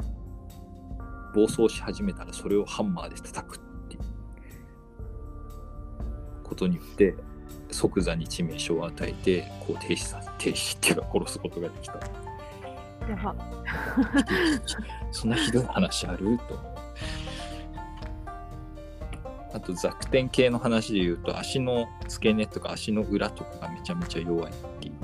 [1.35, 4.03] 暴走し始めたらそれをハンマーで叩くっていう
[6.45, 7.17] ことによって
[7.73, 12.24] 即座に致命傷を与えてこう停止さ停止っていうか殺すことができた。
[13.09, 13.35] やば。
[15.13, 16.39] そんなひどい話ある？
[16.49, 16.75] と。
[19.53, 24.95] あと弱点系の話で言うと足の付け根とか足の裏とかがめちゃめちゃ弱いっていう。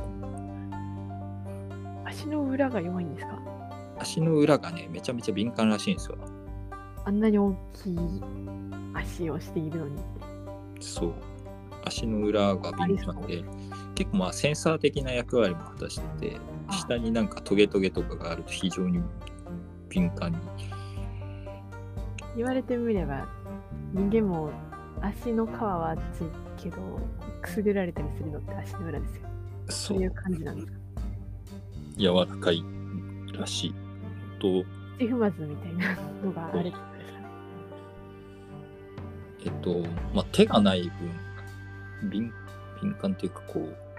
[2.05, 3.39] 足の裏が弱いんですか？
[3.99, 6.19] 足の裏がねめちゃめちゃ敏感らしいんですよ。
[7.05, 7.99] あんなに大きい
[8.95, 10.03] 足をしているのに
[10.81, 11.15] そう。
[11.85, 13.45] 足の裏が敏感で
[14.01, 16.73] 結構まあセンサー的な役割も果たしててあ。
[16.73, 19.03] 下になんかトゲトゲとかがあると非常に
[19.91, 20.39] 敏感に。
[22.35, 23.29] 言われてみれば
[23.93, 24.51] 人間も
[25.03, 26.77] 足の皮は厚いけど
[27.43, 29.23] くすぐられたりするのって足の裏ですよ。
[29.69, 30.81] そそういう感じなんですか？
[31.99, 32.65] 柔らかい
[33.39, 33.75] らしい
[34.41, 34.65] と。
[34.99, 36.73] 土踏まずみたいなのがある
[39.45, 39.81] えっと
[40.15, 40.91] まあ手がない
[42.03, 42.33] 分敏
[42.81, 43.90] 敏感っていうかこうまあ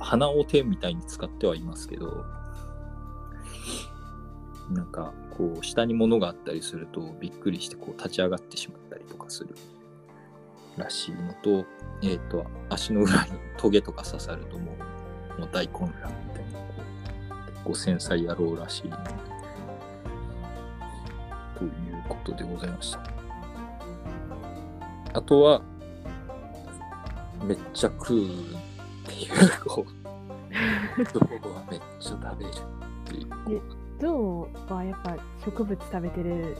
[0.00, 2.24] 鼻を手みたいに使ってはいますけど、
[4.70, 9.54] なんかこう下に物があったりするとびっくりしてこう立ち上がってしまったりとかする
[10.76, 11.64] らしいのと、
[12.02, 14.76] えっ、と、足の裏にトゲとか刺さるとも
[15.36, 16.64] うもう大混乱みたいな、こ
[17.30, 18.82] う結構繊細野郎らしい、
[21.56, 21.72] という
[22.08, 23.00] ことでございました。
[25.14, 25.62] あとは、
[27.44, 28.28] めっちゃ食う
[29.08, 29.30] っていう、
[29.66, 29.88] こう、
[31.04, 31.18] 象
[31.50, 32.54] はめっちゃ食べるっ
[33.44, 33.62] ていう。
[34.00, 36.56] 象はやっぱ植物食べてる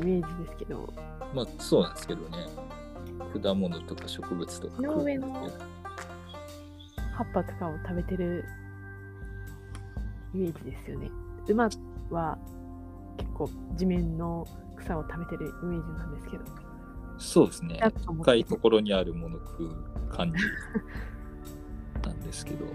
[0.00, 0.92] イメージですけど、
[1.34, 2.46] まあそうなんですけどね。
[3.42, 5.50] 果物とか植物とかの上葉
[7.22, 8.44] っぱとかを食べてる
[10.34, 11.08] イメージですよね。
[11.48, 11.68] 馬
[12.10, 12.38] は
[13.18, 14.44] 結構地面の
[14.76, 16.44] 草を食べてるイメージなんですけど。
[17.18, 17.80] そうですね。
[18.06, 19.70] 深いところにあるもの食う
[20.10, 20.38] 感じ
[22.02, 22.66] なんですけど。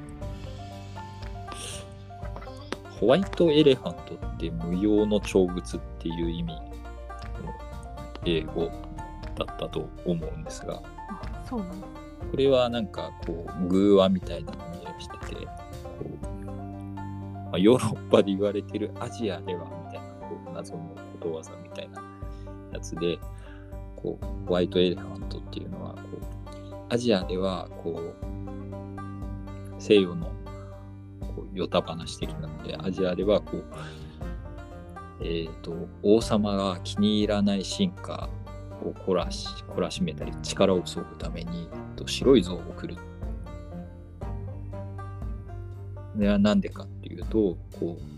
[2.99, 6.61] ホワイトエレファントって無用の長物っていう意味の
[8.25, 8.71] 英語
[9.37, 10.81] だったと思うんですが、
[11.47, 11.87] そうなんだ。
[12.31, 15.51] これはなんかこう偶話みたいなのをしてて、ま
[17.53, 20.79] あ、ヨーロッパで言われてるアジアではみたいなこう謎の
[21.19, 22.01] ことわざみたいな
[22.73, 23.19] やつで
[23.95, 26.01] こうホワイトエレファントっていうのはこ
[26.89, 28.24] うアジアではこう
[29.79, 30.31] 西洋の
[31.21, 33.63] こうヨタ話的なのでアジアではこう
[35.21, 38.29] えっ、と王様が気に入らない進化
[38.83, 42.95] を懲らし懲らしめたり力を削ぐためにと白い像を送る。
[46.15, 48.15] それは何でかっていうとこう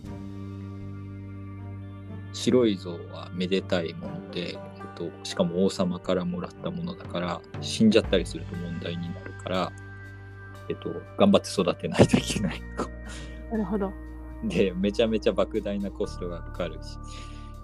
[2.34, 4.58] 白い像はめでたいもので、えっ
[4.96, 9.72] と、しかも王様からもらったものだから死んじゃったりすると問題になるから、
[10.70, 12.62] えっと、頑張って育てないといけない。
[13.52, 13.92] なるほど。
[14.44, 16.98] でめちゃめちゃ莫大なコストがかかるし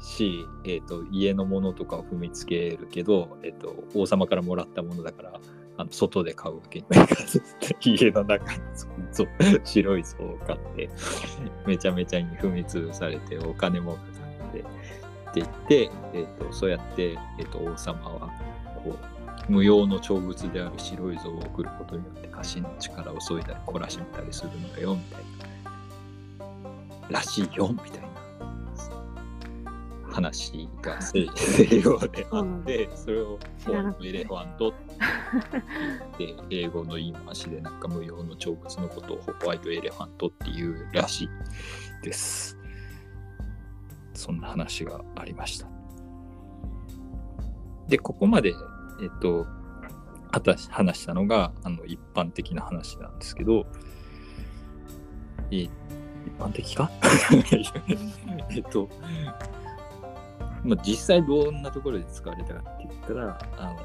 [0.03, 5.39] し、えー、と家のものとかを踏みつけるけど、えー、と王様からもらったものだから
[5.77, 7.41] あの外で買うわけにはいかず
[7.81, 8.59] 家の中に
[9.11, 9.27] そう
[9.63, 10.89] 白い像を買って
[11.65, 14.05] めちゃめちゃに踏み潰されてお金もかか
[14.49, 14.69] ってって
[15.35, 18.29] 言って、えー、とそうやって、えー、と王様は
[18.83, 19.12] こう
[19.49, 25.43] 無用の長物である白い像を送ることによって家臣の力を削いだり懲らしめたりするんだよみたいな。
[27.09, 28.07] らしいよみたいな
[30.11, 31.27] 話が西
[31.81, 34.73] 洋であって、それをホワイトエレファントっ
[36.17, 41.29] て英語の言い回しでなんか無用の長物のことをホワイトエレファントっていうらしい
[42.03, 42.57] です。
[44.13, 45.67] そんな話がありました。
[47.87, 48.53] で、ここまで、
[49.03, 49.45] えっと、
[50.31, 53.65] あた話したのがあの一般的な話なんですけど、
[55.51, 55.71] え一
[56.39, 56.89] 般的か？
[58.49, 58.89] えっと、
[60.63, 63.75] まあ、実際どんなところで使われたかって言ったら、あの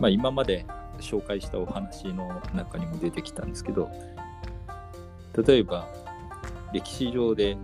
[0.00, 0.64] まあ、今まで
[0.98, 3.90] 紹介したお話の中にも出てきたんですけど、
[5.46, 5.88] 例えば
[6.72, 7.58] 歴史上で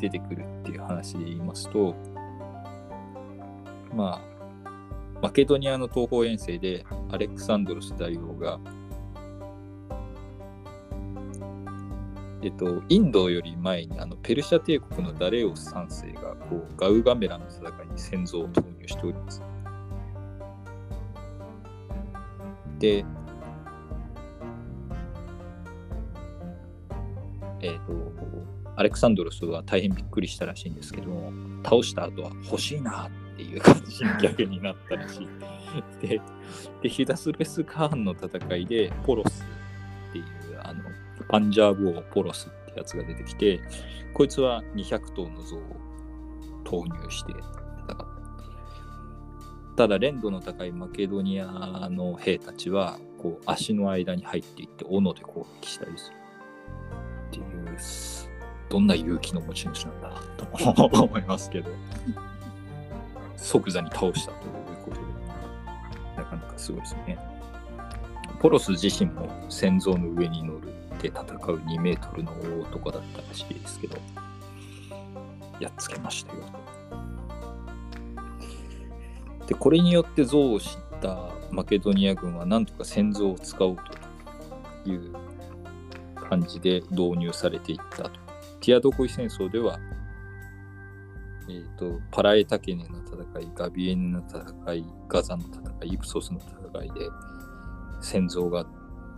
[0.00, 1.94] 出てくるっていう話で言いますと、
[3.94, 4.33] まあ、
[5.24, 8.60] マケドニアの東方遠征でアレクサンドロス大王が
[12.42, 19.42] えっと、インドより前にあのペルシャ帝国のダレオス3世がこうガウガメラの戦いに先祖を投入しております。
[22.78, 23.06] で、
[27.62, 27.92] えっ、と、
[28.76, 31.32] アレクサンドロスは大変びっくりしたらしいんですけど、
[31.64, 35.28] 倒した後は欲しいなっていう感じに逆になったらしい。
[36.06, 36.20] で、
[36.82, 39.44] でヒダスレス・カーンの戦いでポロス
[40.10, 40.24] っていう
[40.62, 40.82] あの
[41.28, 43.60] パンジャーブ王ポロスってやつが出てきて、
[44.12, 45.62] こいつは200頭の像を
[46.64, 47.42] 投入して戦っ
[47.86, 48.06] た。
[49.76, 56.16] ただ、連度の高いマケドニアの兵たちは、こう足の間に入っていって、斧で攻撃したりする。
[57.28, 57.44] っていう、
[58.68, 61.70] どんな勇気の持ち主なんだと思いますけど、
[63.36, 64.52] 即座に倒したという
[64.84, 65.02] ことで、
[66.16, 67.18] なかなかすごいですね。
[68.40, 73.96] ポロス自身も戦像の上に乗るって戦う2メートルの大男だったらしいですけど、
[75.60, 76.40] やっつけましたよ。
[79.46, 83.76] で、これによって像を知ったマケドニア軍はなんとか戦像を使おう
[84.84, 85.14] という
[86.16, 88.10] 感じで導入されていったと。
[88.60, 89.78] ティアドコイ戦争では、
[91.48, 97.08] えーと、パラエタケネの戦い、ガビエネの戦い、ガザの戦い、イプソスの戦いで
[98.00, 98.66] 戦像が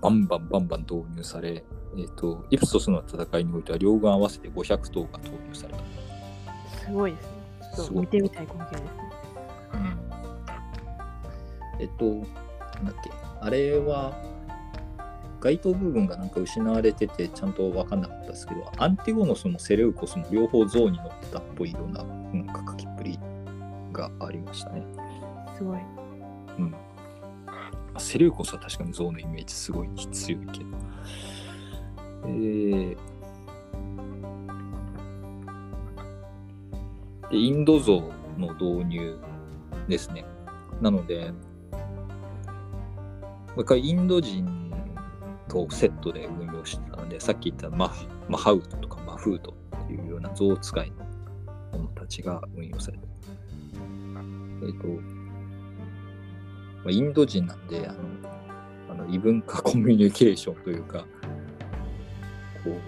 [0.00, 1.64] バンバンバンバン導入され、
[1.96, 5.80] えーと、イプソスの戦いにおいては両軍合わせて500頭が投入された。
[6.78, 7.30] すごいですね。
[7.76, 8.90] ちょっと見てみたい光景ですね。
[11.74, 14.12] うん、えっと、なんだっけ、あれは、
[15.40, 22.75] 該当部分がなんか失われててちゃんと分かんなかったですけど、アンティゴノスもセレウコスも両方像に乗ってたっぽいような、うん、書きっぷり
[23.96, 24.84] がありましたね。
[25.56, 25.78] すごい。
[26.58, 26.74] うん。
[27.98, 30.66] セレウコスは確かに像のイメージすごい強いけど。
[32.24, 32.96] えー、
[37.30, 38.00] で、インド像
[38.36, 39.18] の導入
[39.88, 40.24] ですね。
[40.80, 41.38] なので、も
[43.58, 44.70] う一回インド人
[45.48, 47.94] とセットで運用してたので、さっき言ったマ
[48.28, 51.06] マハウトとかマフートっていうような象使いの
[51.78, 53.06] 者たちが運用されて
[54.66, 55.00] えっ、ー、と、ま
[56.88, 57.98] あ、インド人なんで、あの、
[58.90, 61.06] あの異文化コミュニケーションというか、
[62.64, 62.80] こう、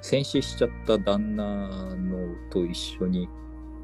[0.00, 1.44] 戦死しちゃった旦那
[1.96, 3.28] のと一緒に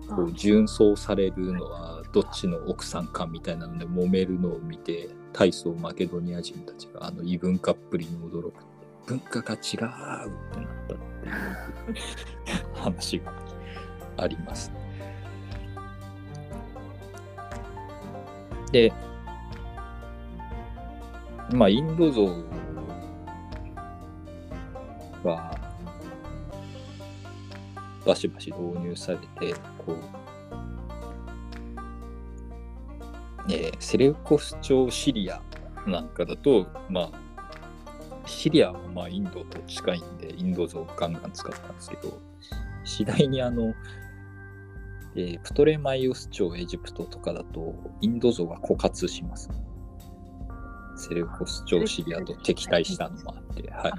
[0.08, 8.54] こう純走されるのはどっちの奥さんかみたいなので揉めるのを見て大層マケドニア人たちがあの異文化っぷりに驚く
[9.06, 9.86] 文化が違うってなっ
[10.88, 11.34] たっていう
[12.74, 13.34] 話が
[14.16, 14.83] あります。
[18.74, 18.92] で、
[21.52, 22.24] まあ、インド像
[25.22, 25.56] は、
[28.04, 29.54] バシバシ導入されて、
[29.86, 29.98] こう、
[33.48, 35.40] えー、セレウコス朝シリア
[35.86, 37.12] なんかだと、まあ、
[38.26, 42.18] シリアはまあインドと近いんで、インド像をガンガン使ったんですけど、
[42.82, 43.72] 次第にあの、
[45.16, 49.48] えー、プトレマイオス朝エジプトとかだと、インド像が枯渇します。
[50.96, 53.92] セレウコス朝シリアと敵対したのもあって、はい。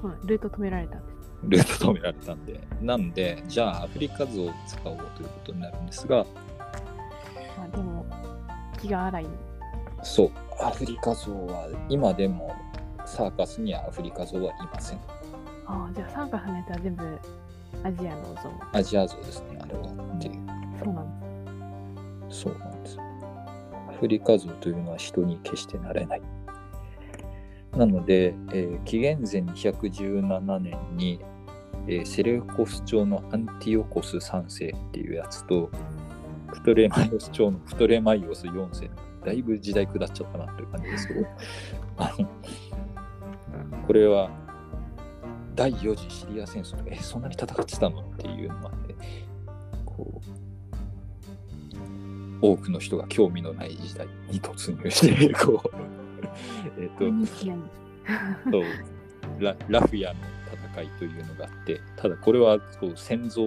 [0.00, 1.30] そうルート止められたんです。
[1.44, 6.26] ルート止められたんで、なんで、じゃあアフリカ像を使おうということになるんですが、
[7.56, 8.06] まあ、でも、
[8.80, 9.26] 気が荒い。
[10.02, 10.30] そう、
[10.60, 12.54] アフリカ像は今でも
[13.06, 14.98] サーカスにはアフリカ像はいません。
[15.66, 17.18] ああ、じゃあサーカスのやつは全部
[17.82, 18.50] アジアの像。
[18.72, 19.80] アジア像ですね、あれは。
[20.16, 20.34] っていう。
[20.82, 21.20] そうなん
[22.28, 22.40] です。
[22.40, 22.98] そうなんです。
[23.88, 26.22] アフリカ像というのは人に決してなれない。
[27.76, 31.20] なので、えー、紀元前217年に、
[31.86, 35.70] えー、セレウコス朝のアンティオコス3世っていうやつと、
[36.52, 38.90] プトレマイオス朝のプトレマイオス4世、
[39.24, 41.26] だいぶ時代下っちゃったなという感じですけど、
[41.98, 42.28] あの
[43.86, 44.30] これは
[45.56, 48.00] 第4次シリア戦争え、そんなに戦ってたの？
[48.00, 48.94] っていうのもあって、
[49.86, 50.20] こ
[52.42, 55.70] う、多くの人が興味のない時代に突入して、 こう、
[56.78, 57.04] えっと、
[58.50, 58.62] そう
[59.40, 60.20] ララフィアの
[60.74, 63.42] 戦いというのがあって、ただこれはこう戦像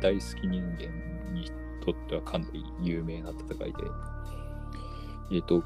[0.00, 0.86] 大好き人間
[1.34, 1.50] に
[1.84, 3.76] とってはかなり有名な戦いで、
[5.32, 5.64] えっ、と、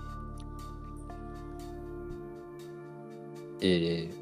[3.60, 4.21] えー、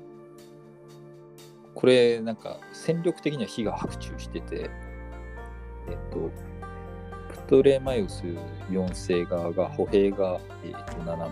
[1.81, 4.71] これなんか戦力的には火が白昼してて、
[5.89, 6.31] えっと、
[7.31, 8.23] プトレマイウス
[8.69, 11.31] 4世側が歩兵が、えっと7万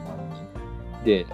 [0.94, 1.26] 人で、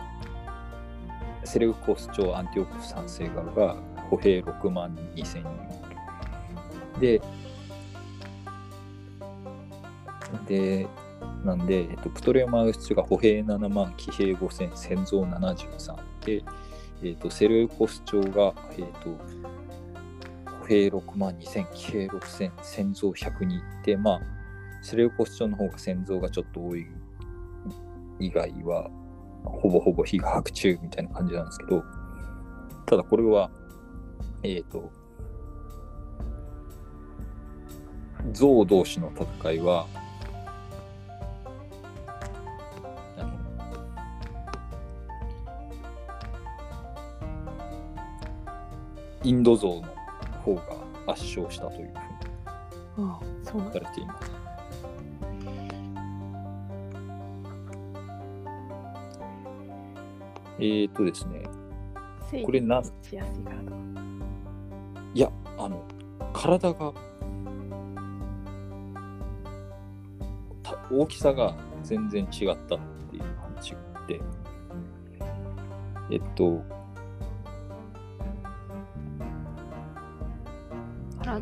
[1.45, 3.77] セレウコス朝アンティオコス3世側が
[4.11, 7.01] 歩兵6万2千人。
[7.01, 7.23] で、
[10.49, 10.89] で、
[11.45, 16.45] なんで、えっと、プトレマイウスが歩兵7万、騎兵5千、戦像73で、
[17.05, 19.11] えーと、セルコス朝が、えーと、
[20.61, 24.21] 歩兵6万2000、騎兵6000、戦像102で、まあ、
[24.81, 26.87] セルコス朝の方が戦像がちょっと多い
[28.21, 28.89] 以外は、
[29.45, 31.85] ほぼほぼ非が白昼みたいな感じなんですけど、
[32.87, 33.51] ただこれは、
[34.43, 34.91] えっ、ー、と、
[38.33, 39.87] 象同士の戦いは、
[49.25, 49.83] インド像の
[50.43, 50.62] 方が
[51.07, 51.93] 圧勝したという
[52.95, 53.14] ふうに
[53.45, 54.31] 書かれています。
[60.59, 61.43] えー、っとですね、
[62.45, 62.83] これな、
[65.14, 65.83] いや、あの、
[66.33, 66.93] 体が、
[70.91, 72.79] 大きさが全然違ったっ
[73.11, 74.20] ていう話があって、
[76.11, 76.62] えっと、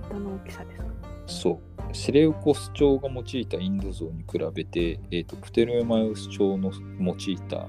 [0.01, 0.87] 体の大きさですか？
[1.27, 1.95] そう。
[1.95, 7.69] セレウコス朝が用いたインド像に比べて、えーと、プテルマウス朝の用いた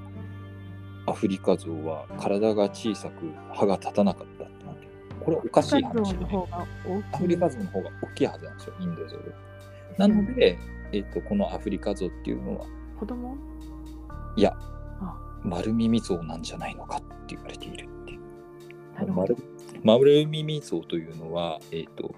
[1.06, 4.88] アフリカゾウは体が小さく歯が立たなかったってなんて
[5.26, 7.04] これおかしい話で、の方が大きい？
[7.14, 9.36] アフリカゾウの方が大きいはずなんですよインドゾウ
[9.98, 10.58] なので、
[10.94, 12.66] えっとこのアフリカゾウっていうのは
[13.00, 13.36] 子供？
[14.38, 14.54] いや
[15.02, 15.20] あ。
[15.44, 17.90] 丸耳ゾウなんじゃないのかって言われている
[19.16, 19.36] 丸
[19.84, 22.16] 丸耳ゾウというのは、えっと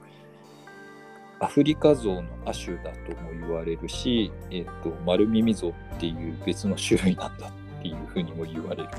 [1.39, 8.89] アフリカゾウの亜種だとも言われるし、えっと丸耳ゾウっていう別の種類なんだっていうふうにも言われる。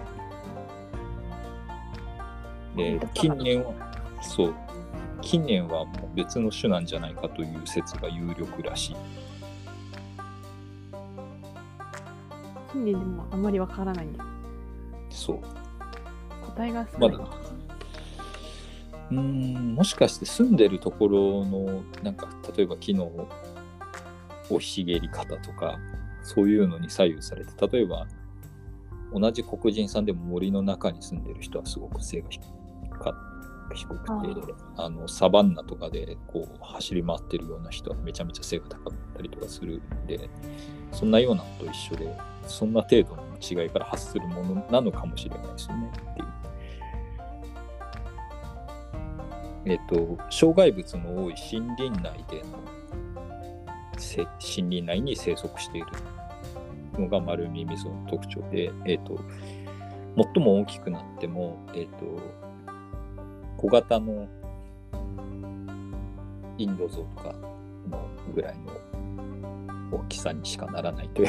[2.77, 3.73] で近年は
[4.21, 4.55] そう。
[5.23, 8.97] 近年はもう別の種なんじゃないかという説が有力らしい。
[12.71, 14.21] 近年でもあんまりわからないんで
[15.11, 15.41] すそう。
[16.45, 17.25] 答えが少ない、まだ
[19.11, 23.11] うーんもしかして住んでるところのなんか例えば木の
[24.49, 25.79] 生い茂り方とか
[26.23, 28.07] そういうのに左右されて例えば
[29.13, 32.41] 同じ黒人さんでも森の中に住んでる人はすごく背が低
[32.99, 33.15] か
[33.75, 40.31] 低くてあのサバンナとかでこう走り回ってるような人はめちゃめちゃ背が高かったりとかするんで
[40.93, 46.36] そんなようなのと一緒でそんな程度の違いから発するものなのかもしれないですよねっていう。
[49.67, 52.59] えっと、障害物の多い森林内での
[53.97, 55.87] 森林内に生息している
[56.99, 59.19] のが丸耳ゾウの特徴で、えっと、
[60.17, 61.97] 最も大きくなっても、えっと、
[63.57, 64.29] 小型の
[66.59, 67.35] インドゾウとか
[67.91, 71.29] のぐらいの大きさにしかならないという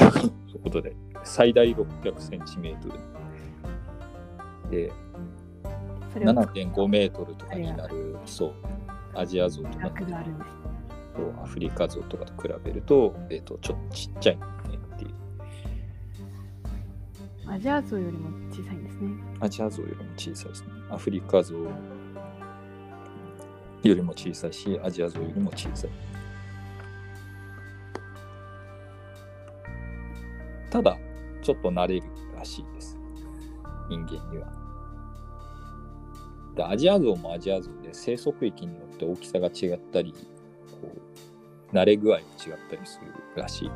[0.62, 4.92] ことで、最大600センチメートルで、
[6.14, 8.54] 7.5メートルとかになる、そう、
[9.14, 9.90] アジアゾウとか
[11.42, 14.44] アフリカゾウとかと比べると、えっ、と、ちょっとちっちゃいね
[14.94, 15.10] っていう。
[17.50, 20.68] アジアゾウよりも小さいんですねアジアゾウよりも小さいですね。
[20.90, 21.64] アフリカゾウ
[23.88, 25.90] よりも小さいし、アジアゾウよりも小さい。
[30.70, 30.98] ただ、
[31.42, 32.02] ちょっと慣れる
[32.36, 32.98] らしいです。
[33.88, 34.57] 人間には。
[36.58, 40.92] でアジアゾウもアジアゾウで生息域によって大きさが違ったり、こ
[41.72, 42.24] う慣れ具合が違っ
[42.68, 43.70] たりするらしい。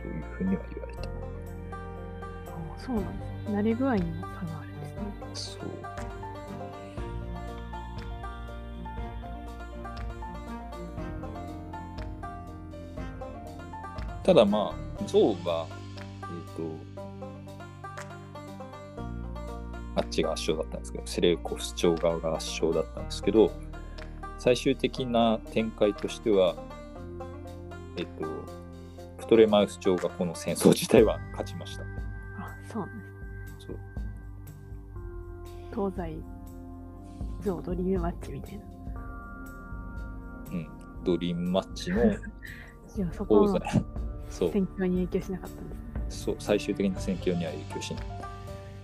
[0.00, 1.08] というふうには言われて
[2.78, 5.62] そうなんです慣れ具合にも差があるんですね。
[5.62, 5.68] そう。
[14.22, 15.66] ただまあ、ゾウが、
[16.22, 16.89] えっ、と、
[19.96, 23.50] あっちが圧勝だったんですけど、セレウコフス朝側が圧勝だったんですけど、
[24.38, 26.56] 最終的な展開としては、
[27.96, 28.26] えっ、と、
[29.18, 31.82] プトレマウス朝がこの戦争自体は勝ちました。
[31.82, 31.86] あ
[32.72, 33.04] そうなんで
[33.60, 33.78] すそう。
[35.92, 36.18] 東西
[37.42, 38.64] ゾウドリームマッチみたいな。
[40.52, 40.68] うん、
[41.04, 41.96] ドリームマッチの
[42.96, 43.84] でもそこの東西、
[44.30, 45.74] そう、戦況に影響しなかったんで
[46.10, 46.36] すそう。
[46.38, 48.19] 最終的な戦況には影響しない。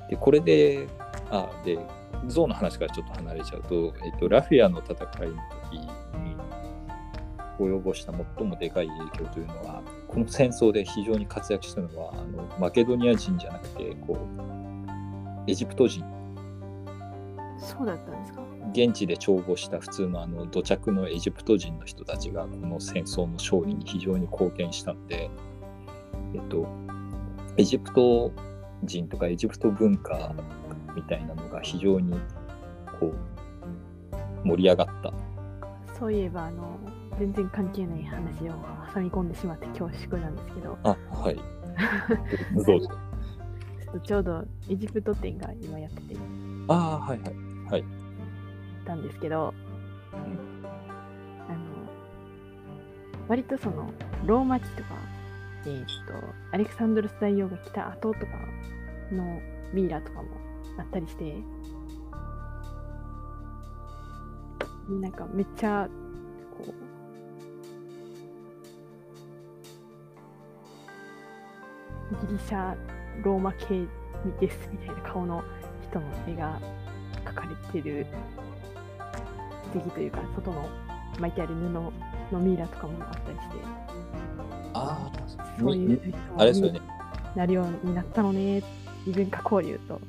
[0.08, 0.88] で、これで、
[1.30, 1.78] あ、で、
[2.26, 4.96] ゾウの話からちょっと離れちゃうと、えっと、ラフィアの戦い
[5.30, 5.36] の
[5.70, 5.88] 時に
[7.58, 14.18] 及ぼした最もでかい影響というのは、この戦争で非常に活躍したのは、あのマケドニア人じゃなくて、こ
[15.46, 16.04] う、エジプト人、
[17.58, 18.42] そうだったんですか？
[18.72, 25.30] 現地で調合した普通のあの土着のエジプト人の人たちがこの戦争の勝利に非常に貢献したので、
[26.34, 26.66] えっと、
[27.56, 28.32] エジプト
[28.84, 30.34] 人とかエジプト文化
[30.94, 32.18] みたいなのが非常に
[33.00, 33.12] こ
[34.44, 35.12] う盛り上がった。
[35.98, 36.78] そういえばあの
[37.18, 38.52] 全然関係ない話を
[38.94, 41.36] 挟み込んでしまって恐縮なんですけどあ、はい。
[42.66, 42.86] どうぞ。
[42.86, 46.16] ちょっとちょうどエジプト展が今やってて
[46.68, 47.34] ああ、はいはい。
[47.70, 47.84] はい。
[48.86, 49.52] たんですけど、
[50.12, 50.24] あの
[53.28, 53.90] 割とその
[54.24, 54.90] ローマ地とか、
[55.66, 55.88] えー、と
[56.52, 58.26] アレクサンドロス大王が来た後とか
[59.10, 59.40] の
[59.72, 60.28] ミイラとかも
[60.78, 61.34] あったりして
[64.88, 65.88] なんかめっちゃ
[66.56, 66.72] こ
[72.12, 72.76] うギリシャ
[73.24, 73.86] ローマ系
[74.40, 75.42] ですみたいな顔の
[75.90, 76.60] 人の絵が
[77.24, 78.06] 描かれてる
[79.64, 80.68] 素敵というか外の
[81.18, 83.56] 巻いてある布のミイラとかもあったりして
[84.74, 85.12] ああ、
[85.58, 86.80] そういうあれですよね。
[87.34, 88.62] なるようになったのね
[89.06, 90.00] 異文化交流と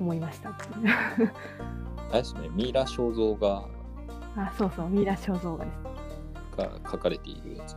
[0.00, 0.56] 思いましたあ
[2.12, 2.48] れですね。
[2.50, 3.64] ミイラ肖像画
[4.36, 7.76] あそうそうミイラ肖像画ですが書かれているやつ。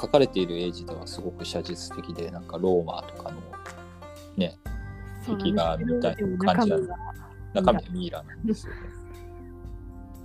[0.00, 3.40] 書かれている絵自体はすごく写実的で、なんかローマとかの
[4.36, 4.56] ね、
[5.26, 6.88] 敵がみたいな感じなんで
[7.54, 8.80] 中身はミイラなんですよね。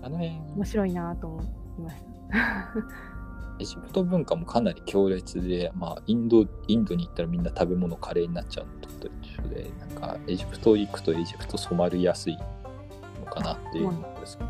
[0.03, 2.12] あの辺、面白いなと思いました。
[3.59, 8.73] エジプト文化もかなり強烈で、まあ、インドインドに行ったらみんな食べ物カレーになっちゃうの
[9.03, 14.45] と一緒で、なんかエジプト行くとエジプト染まりやすいのかなっていうのですね。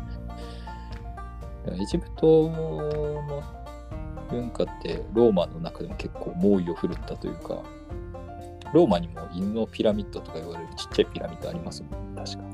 [1.66, 3.42] エジプトの
[4.30, 7.62] 文化ってローマの中でも結構猛威を振るったというか、
[8.72, 12.44] ローマにも犬のピラミッドとか言われるちっちゃいピラミッドありますもん、確か。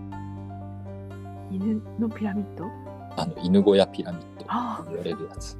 [1.51, 2.90] 犬のピラミッド？
[3.17, 5.57] あの犬小屋ピラミッドあと言われるやつ。
[5.57, 5.59] う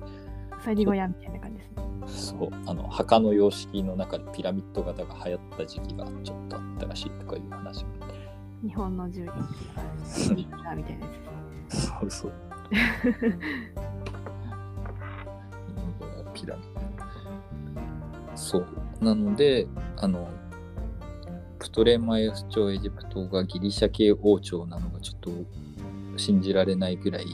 [0.63, 1.81] さぎ小屋みたいな感じですね。
[2.07, 7.89] そう、あの墓の様式の中でピラミッド型が流行った時期がちょっとあったらしいとかいう話が。
[8.63, 9.35] 日本の銃撃が
[10.35, 11.13] リッターみたいなや
[11.69, 11.87] つ。
[11.87, 12.33] そうそう。
[16.35, 18.37] ピラミッド。
[18.37, 18.67] そう。
[19.01, 20.29] なので、あの、
[21.59, 25.31] プトレマイオス朝エジプトがギリシャ系王朝なのがちょっと
[26.17, 27.27] 信じられないぐらい、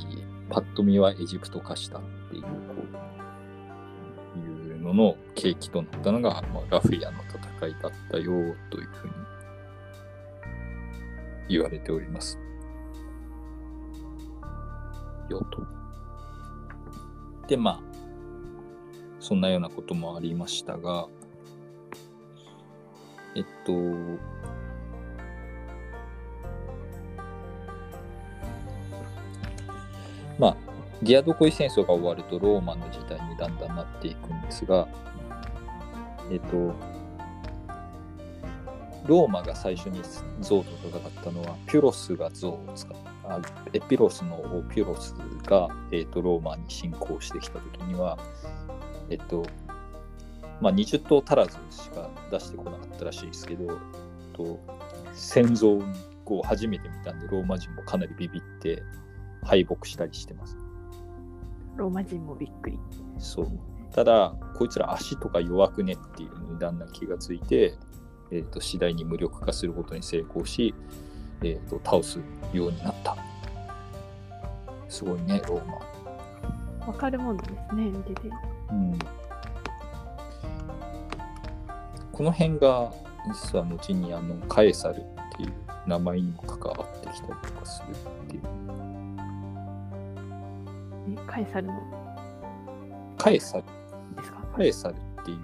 [0.48, 2.48] パッと見はエジプト化したっていう、こ
[4.36, 8.24] う、いうのの契機となったのが、まあ、ラフィアの戦いだったよ
[8.70, 9.14] というふうに
[11.48, 12.38] 言われております。
[15.28, 15.66] よと。
[17.48, 17.80] で、まあ、
[19.20, 21.08] そんなようなこともありましたが、
[23.34, 23.72] えっと、
[30.38, 30.56] まあ、
[31.02, 34.88] ギアドコイ戦争が終わるとローマの時代にだんだんなっていくんですが、
[36.30, 36.74] えっと、
[39.06, 40.00] ローマが最初に
[40.40, 43.06] ゾウと戦ったのは、ピュロスがゾウを使った。
[43.28, 43.40] あ
[43.72, 45.12] エピロスの王ピュロス
[45.44, 48.18] が、えっとローマに侵攻してきた時には、
[49.10, 49.44] えっと、
[50.60, 53.70] まあ、20頭足らずしか出してこなかったらしいですけど、えっ
[54.32, 54.60] と、
[55.12, 55.82] 戦争
[56.26, 58.82] を初めて見たんで、ローマ人もかなりビビって
[59.42, 60.56] 敗北したりしてます。
[61.76, 62.78] ローマ人もびっくり。
[63.18, 63.48] そう。
[63.92, 67.74] ただ、こいつら足とか弱くねっていうのにだんだん気がついて、
[68.30, 70.74] えー、と次第に無力化することに成功し、
[71.42, 72.18] えー、と倒す
[72.52, 73.16] ようになった。
[74.88, 76.86] すごいね、ローマ。
[76.86, 78.28] わかるもんですね、見てて。
[78.70, 78.98] うん、
[82.12, 82.92] この辺が
[83.26, 84.98] 実は後にあのカエサルっ
[85.36, 85.52] ていう
[85.86, 87.94] 名前にも関わってきたりとかするっ
[88.28, 88.85] ていう。
[91.08, 91.74] えカエサルの？
[93.18, 93.64] カエサル
[94.16, 94.38] ですか？
[94.56, 95.38] カエサルっていう、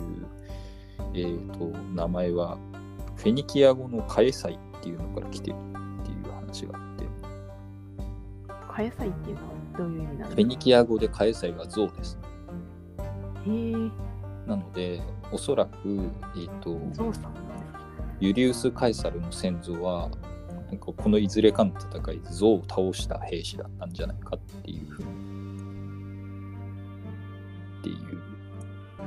[1.15, 2.59] えー、と名前は
[3.17, 5.59] フェニキア語のカエサイっていうのから来てるっ
[6.05, 7.07] ていう話があって。
[8.75, 9.49] カエサイっていうのは
[9.79, 12.17] どういう意味なんフェですニキア語でカエサイは象です。
[12.17, 12.23] か
[13.47, 13.73] へえ、
[14.47, 17.81] なのでおそらく、えー、とゾウさんなんですか？
[18.21, 20.09] ユリウス・カエサルの先祖は
[20.69, 25.09] なんかこのいずれかの戦いで象を倒した兵士だったんじゃないかっていうふうに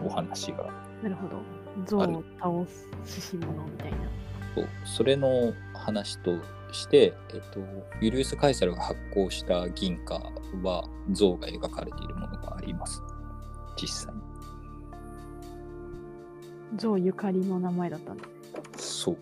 [0.04, 0.70] お話が
[1.02, 1.42] なるほど。
[1.86, 2.88] ゾウを倒す
[3.22, 3.98] 獅子物みたいな。
[4.56, 6.38] そうそれの話と
[6.72, 7.60] して、えっと、
[8.02, 10.16] ユリウス・カエサルが発行した銀貨
[10.64, 13.04] は像が描かれているものがあります
[13.80, 14.22] 実際に
[17.06, 18.24] ゆかりの名前だったんだ。
[18.78, 19.18] そう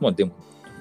[0.00, 0.32] まあでも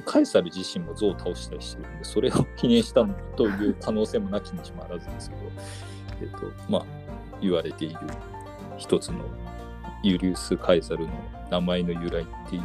[0.06, 5.42] カエサル自身も像を倒したりしてるんでそれを記念したのという可能性もなきにしもあらずですけど
[6.22, 6.38] えっと
[6.70, 6.86] まあ
[7.42, 7.96] 言われている
[8.82, 9.24] 一つの
[10.02, 11.14] ユリウス・カエサルの
[11.52, 12.64] 名前の由来っていう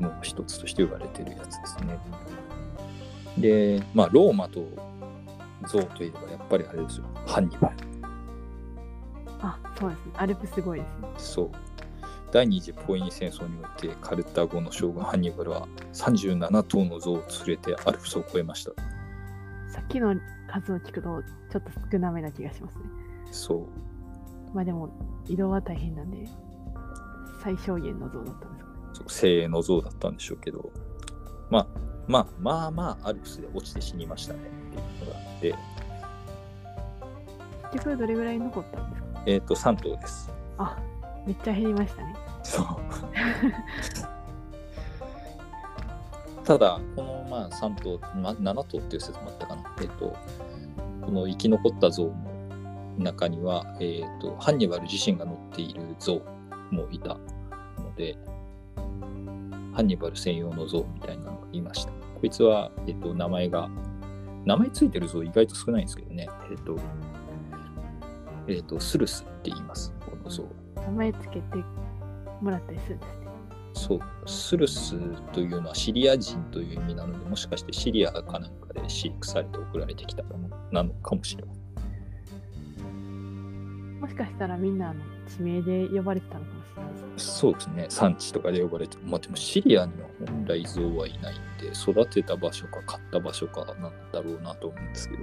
[0.00, 1.96] の一つとして言われてるやつですね。
[3.38, 4.66] で、まあ、ローマと
[5.68, 7.76] ゾウといえばやっぱりあれですよ、ハンニバル。
[9.40, 10.12] あ、そうですね。
[10.16, 11.08] アルプすごいですね。
[11.16, 11.50] そう。
[12.32, 18.72] 第二次ポエニ戦争においてカルタゴの将軍ハンニバルは37頭の象を連れてアルプスを越えました。
[19.68, 20.16] さっきの
[20.48, 22.84] 数を聞くと、ちょっと少なめな気がしますね。
[23.30, 23.89] そう。
[24.54, 24.88] まあでも、
[25.28, 26.26] 移動は大変なんで、
[27.42, 28.76] 最小限の像だったんですかね。
[28.94, 30.70] そう精鋭の像だったんでしょうけど、
[31.50, 31.66] まあ
[32.08, 35.54] まあまあまあアルプスで落ちて死にましたねっていうのがあって、
[37.72, 39.22] 結局どれぐらい残ったんですか？
[39.26, 40.30] えっ、と3頭です。
[40.58, 40.76] あ、
[41.26, 42.16] めっちゃ減りましたね。
[42.42, 42.66] そう。
[46.44, 49.62] ただ、このまあ3頭、ま、7頭っていう説もあったかな。
[49.80, 50.16] えっ、と、
[51.02, 52.14] この生き残った像の
[53.00, 56.22] 中には、えっ、と、ハンニバル自身が乗っている像
[56.70, 57.18] もいた
[57.78, 58.16] ので、
[59.72, 61.92] ハンニバル専用の像みたいなのがいました。
[61.92, 63.68] こいつは、えっ、と、名前が、
[64.44, 66.28] 名前ついてる像意外と少ないんですけどね。
[66.50, 66.76] えっ、と、
[68.46, 70.44] えっ、と、スルスって言います、この像。
[70.76, 71.56] 名前つけて
[72.40, 73.20] もらったりするんですね。
[73.72, 74.96] そう、スルス
[75.32, 81.59] というのはシリア人という意味なので、もしかしてシリアかなんかで飼育されて送られてきたものなのかもしれません。
[84.00, 95.22] もしかしたらみんなあの地名で呼ばれてたのかもしれないですそうですね、産地とかで呼ばれて、まあでもシリアには本来ゾウはいないんで、育てた場所か買った場所かなんだろうなと思うんですけど、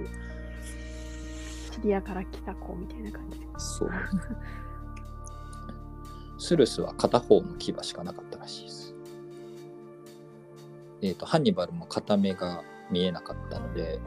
[1.72, 3.46] シリアから来た子みたいな感じで。
[3.56, 3.90] そう。
[6.38, 8.94] スルスは片方の牙しかなかったらしいです。
[11.02, 14.00] えっ、と、ハンニバルも片目が見えなかったので、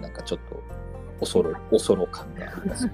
[0.00, 0.62] なんかちょっと
[1.20, 2.90] 恐ろ、 恐ろ感があります。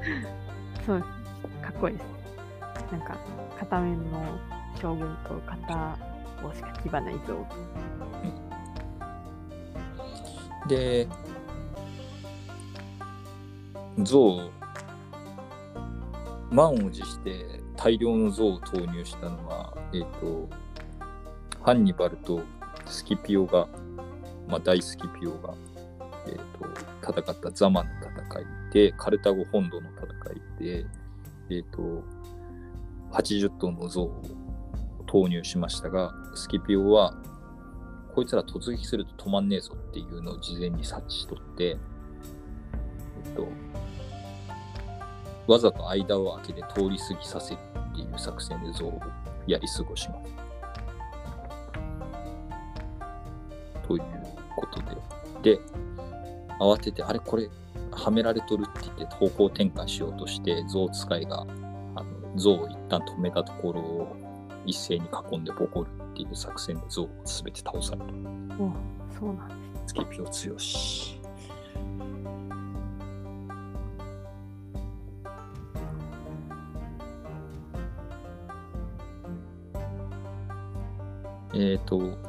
[0.88, 1.00] そう。
[1.00, 2.92] かっこいいです。
[2.92, 3.18] なんか、
[3.58, 4.38] 片面の
[4.80, 5.98] 将軍と片
[6.40, 7.46] 方しか牙ない像。
[10.66, 11.06] で、
[13.98, 14.50] 象、
[16.50, 17.44] 満を持して
[17.76, 20.48] 大量の象を投入したのは、えっ、と、
[21.62, 22.40] ハンニバルと
[22.86, 23.68] スキピオが、
[24.48, 25.52] まあ、大スキピオが、
[26.26, 30.17] えっ、と、戦ったザマの戦いで、カルタゴ本土の戦い
[30.58, 30.86] で、
[31.50, 32.02] えっ、と、
[33.12, 34.22] 80頭の象を
[35.06, 37.14] 投入しましたが、スキピオは、
[38.14, 41.76] こいつら突撃すると止まんねえぞっていうのを事前に察知しとって、
[43.24, 43.48] えっと、
[45.46, 47.58] わざと間を空けて通り過ぎさせる
[47.92, 49.00] っていう作戦で象を
[49.46, 50.48] やり過ごします。
[53.86, 54.02] という
[54.56, 54.82] こと
[55.42, 55.56] で。
[55.56, 55.60] で、
[56.60, 57.48] 慌てて、あれこれ、
[57.98, 61.46] はめられとるって言って方向転換しようとして、象使いが、
[61.96, 64.16] あの象を一旦止めたところを
[64.64, 68.06] 一斉に囲んでボコるっていう作戦で象を全て倒される。
[68.58, 68.72] お
[69.18, 69.54] そうなんで
[69.88, 69.88] す。
[69.88, 71.18] スキピオ強し。
[81.54, 82.27] えっ、と、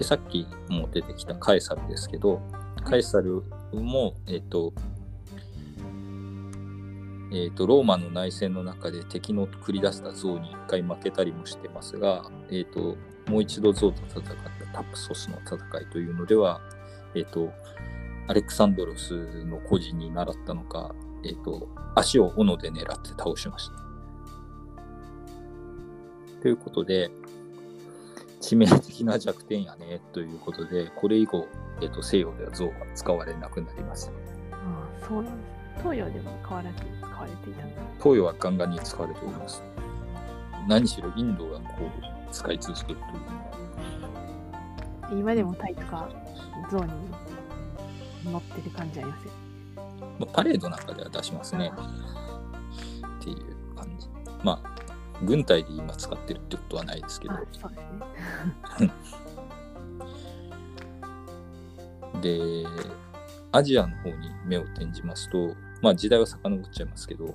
[0.00, 2.40] で、さっきも出てきたカエサルですけど、
[2.84, 3.42] カエサル
[3.74, 4.72] も、えっ、と、
[7.32, 12.96] えー、とローマの内戦の中で敵の繰り出した象に一回負けたりもしてますが、えー、と
[13.30, 14.34] もう一度象と戦った
[14.72, 16.60] タプソスの戦いというのでは、
[17.14, 17.52] えー、と
[18.26, 20.92] アレクサンドロスの孤児に習ったのか、
[21.24, 23.74] えー、と足を斧で狙って倒しました。
[26.42, 27.12] ということで
[28.40, 31.46] 致命的な弱点やねということでこれ以降、
[31.80, 34.10] えー、と西洋では象は使われなくなります。
[34.52, 35.82] ああ、そうなんです。
[35.82, 37.80] 東洋でも変わらず使われていたんです。
[37.98, 39.62] 東洋はガンガンに使われております。
[40.68, 42.98] 何しろインドがこう使い続ける
[45.08, 46.08] という今でもタイとか
[46.70, 46.92] 象に
[48.24, 49.32] 乗ってる感じありますよ。
[50.18, 51.72] まあ、パレードなんかでは出しますね。
[53.20, 54.06] っていう感じ。
[54.44, 54.79] まあ、
[55.22, 57.76] 軍隊で今使ってるってことはないですけどあ、そうで
[58.78, 58.92] すね。
[62.22, 62.64] で、
[63.52, 67.34] アジアの方に目を転じますと、まあ時代は遡っちゃいますけど、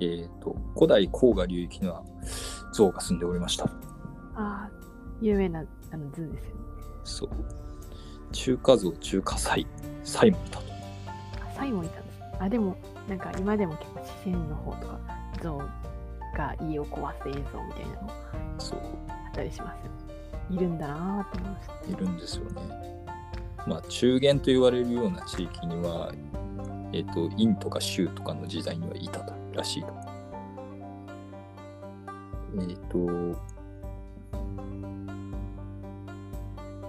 [0.00, 2.04] えっ、と、古代黄河流域には
[2.72, 3.64] 象が住んでおりました。
[3.64, 3.68] あ
[4.36, 4.70] あ、
[5.20, 6.62] 有名なあの図ですよね。
[7.04, 7.30] そう。
[8.32, 9.66] 中華像、中華祭、
[10.04, 10.64] 祭もいたと。
[11.50, 12.22] あ、サイもいたんです。
[12.40, 12.76] あ、でも、
[13.08, 15.00] なんか今でも結構四川の方とか、
[15.42, 15.58] 象
[16.36, 18.10] が家を壊す映像みたいなの
[18.58, 18.80] そう。
[19.08, 20.54] あったりします。
[20.54, 21.92] いるんだなーと思いました。
[21.92, 22.96] いるんですよね。
[23.66, 26.12] まあ、中原と言われるような地域には、
[26.92, 29.92] えっ、と、殷とか州とかの時代にはいたとらしいと。
[32.60, 32.98] えっ、と、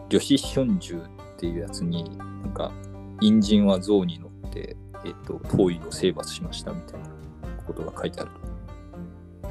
[0.09, 0.99] 女子春秋っ
[1.37, 2.71] ていうやつに、なんか、
[3.19, 7.16] 陰人は象に乗って、えっ、と、遠いを征伐しましたみたいな
[7.67, 9.47] ことが書いてあると。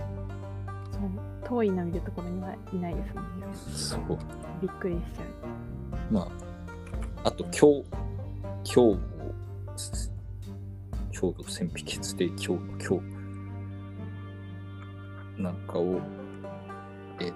[0.92, 3.46] そう遠いの見るところにはいないですもんね。
[3.52, 4.00] そう。
[4.60, 6.12] びっくりしちゃう。
[6.12, 6.22] ま
[7.24, 7.84] あ、あと、今日、
[8.74, 9.00] 今日、
[11.12, 13.00] 強度戦費決定今日の今
[15.36, 16.00] 日なんかを、
[17.20, 17.32] えっ、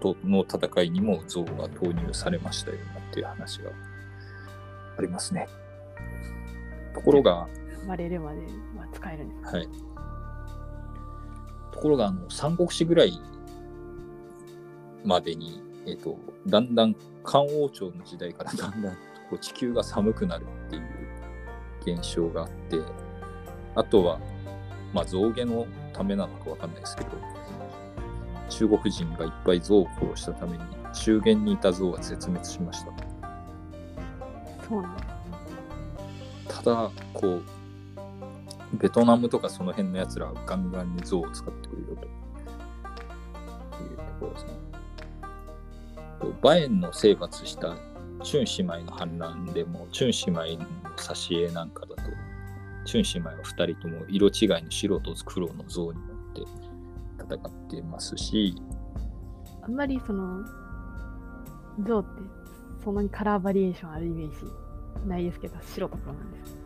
[0.00, 2.78] と、との戦いにも像が投入されましたよ
[3.10, 3.70] っていう話が
[4.98, 5.48] ありますね。
[6.94, 7.46] ところが、
[7.86, 8.40] 割れるまで
[8.76, 9.68] は使えるんですかはい。
[11.72, 13.20] ところが、あの、三国志ぐらい
[15.04, 16.94] までに、えっ、と、だんだん、
[17.24, 18.94] 漢王朝の時代からだんだん
[19.30, 20.78] こう地球が寒くなるってい
[21.94, 22.78] う現象があって、
[23.76, 24.18] あとは、
[24.92, 27.10] まあ、象牙のためなのかわかんないですけど、
[28.48, 32.92] 中国人がいっぱい象を殺したために、中原にいた象は絶滅しました。
[34.68, 34.96] そうなん。
[36.48, 37.42] ただ、こう、
[38.74, 42.04] ベトナムとかその辺のやつらはガンガンに象を使ってくれるよと
[43.82, 44.50] いうところですね。
[46.42, 47.74] バエンの征伐した
[48.22, 52.02] チュン姉妹の反乱でも、チュン姉妹の挿絵なんかだと、
[52.84, 56.42] チュン姉妹は2人とも色違いの白と黒の像に乗って
[57.18, 58.54] 戦ってますし、
[59.62, 60.44] あんまりその、
[61.86, 62.22] 象って
[62.84, 64.36] そんなにカラーバリエーションあるイメージ
[65.06, 66.59] ないですけど、白と黒なんです。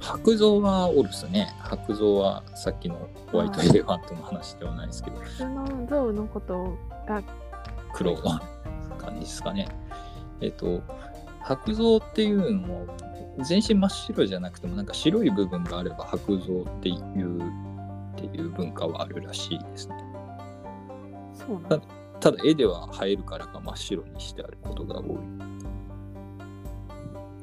[0.00, 1.54] 白象はおるっすね。
[1.60, 6.76] 白象はさっきのホワイトエレファントの話ではないですけど、普通の象のこと
[7.06, 7.22] が、
[7.92, 8.40] 黒の
[8.98, 9.68] 感じですかね。
[10.40, 10.80] えっと、
[11.42, 12.86] 白象っていうのも、
[13.40, 17.00] 全身真っ白じゃなくても、なんか白い部分があれば白象っていう、っ
[18.16, 19.94] ていう文化はあるらしいですね。
[21.34, 21.80] そうなんだ。
[22.20, 25.06] ただ絵では映えるからか真っ白にしてあることが多い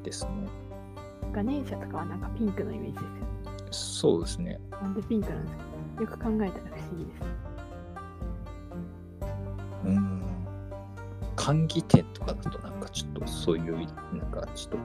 [0.03, 0.64] ですね。
[1.35, 4.53] ガネーシャとかはなんかピンクのイメージですそうですね。
[4.53, 4.59] よ。
[4.81, 5.63] なんでピンクなんですか
[6.01, 7.21] よく考えたら不思議です。
[9.83, 10.21] うーん。
[11.35, 14.77] 歓喜店とかだとなんかちょっとそういう、なんかちょっと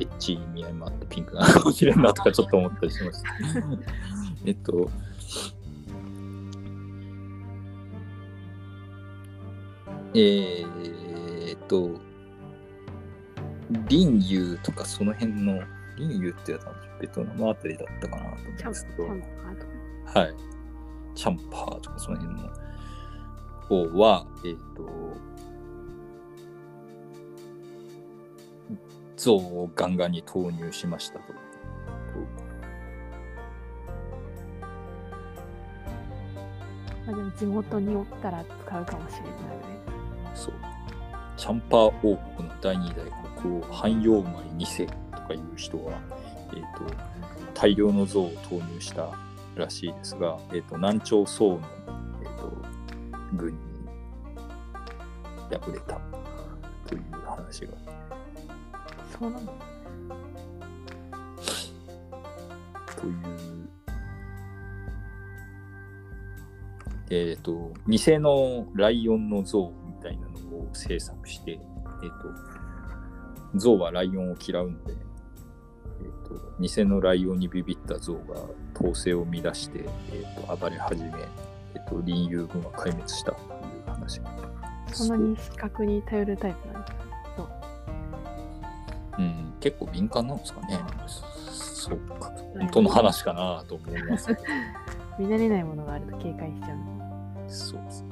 [0.00, 3.28] エッチい意味合いもあってピンクなのかもしれんなとかちょっと思ったりしました。
[4.46, 4.90] えっと、
[10.14, 12.00] えーっと、
[13.90, 15.60] 林遊とかその辺の、
[16.08, 19.08] 林遊ってやつはベトナムあたりだったかなと思うんですけど。
[19.08, 20.34] はい。
[21.14, 22.48] チャンパーとかその辺の
[23.62, 24.90] 方は、えっ、と、
[29.16, 31.24] 象をガンガンに投入しましたと。
[37.06, 39.36] まあ、でも地元におったら使うかもしれないね。
[40.34, 40.54] そう。
[41.36, 43.04] チャンパー王国の第二代
[43.42, 45.92] 国王、汎用米2世とかいう人は、
[46.54, 46.94] えっ、と、
[47.54, 49.10] 大量の象を投入した
[49.56, 51.60] らしいですが、えっ、と、南朝宋の、
[52.22, 52.52] えっ、と、
[53.34, 53.58] 軍に
[55.50, 56.00] 敗れた
[56.86, 57.72] という話が
[59.18, 59.52] そうなんだ。
[62.96, 63.14] という、
[67.10, 71.60] えっ、と、偽のライオンの像みたいなのを制作して、えっ、
[72.22, 72.49] と、
[73.56, 78.20] 象はライオンを嫌うので、えっ、と、偽のライオンにビビった象が
[78.74, 81.12] 統制を乱して、えっ、と、暴れ始め、
[81.74, 83.42] えっ、と、林遊軍は壊滅したとい
[83.86, 84.30] う話が。
[84.92, 86.98] そんなに視覚に頼るタイプなんですか
[87.36, 87.48] そう。
[89.18, 90.80] うん、結構敏感なんですかね。
[91.46, 92.32] そうか。
[92.58, 94.28] 本当の話かなと思います。
[95.18, 97.44] 見慣れないものがあると警戒しちゃうの。
[97.48, 98.10] そうですね。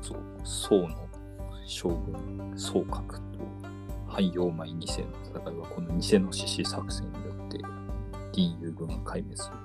[0.00, 1.11] そう、宋の
[1.72, 3.22] 将軍、宋格と
[4.06, 7.58] 汎用米2世の戦いは、この偽の獅子作戦によって、
[8.32, 9.56] 銀遊軍が壊滅する。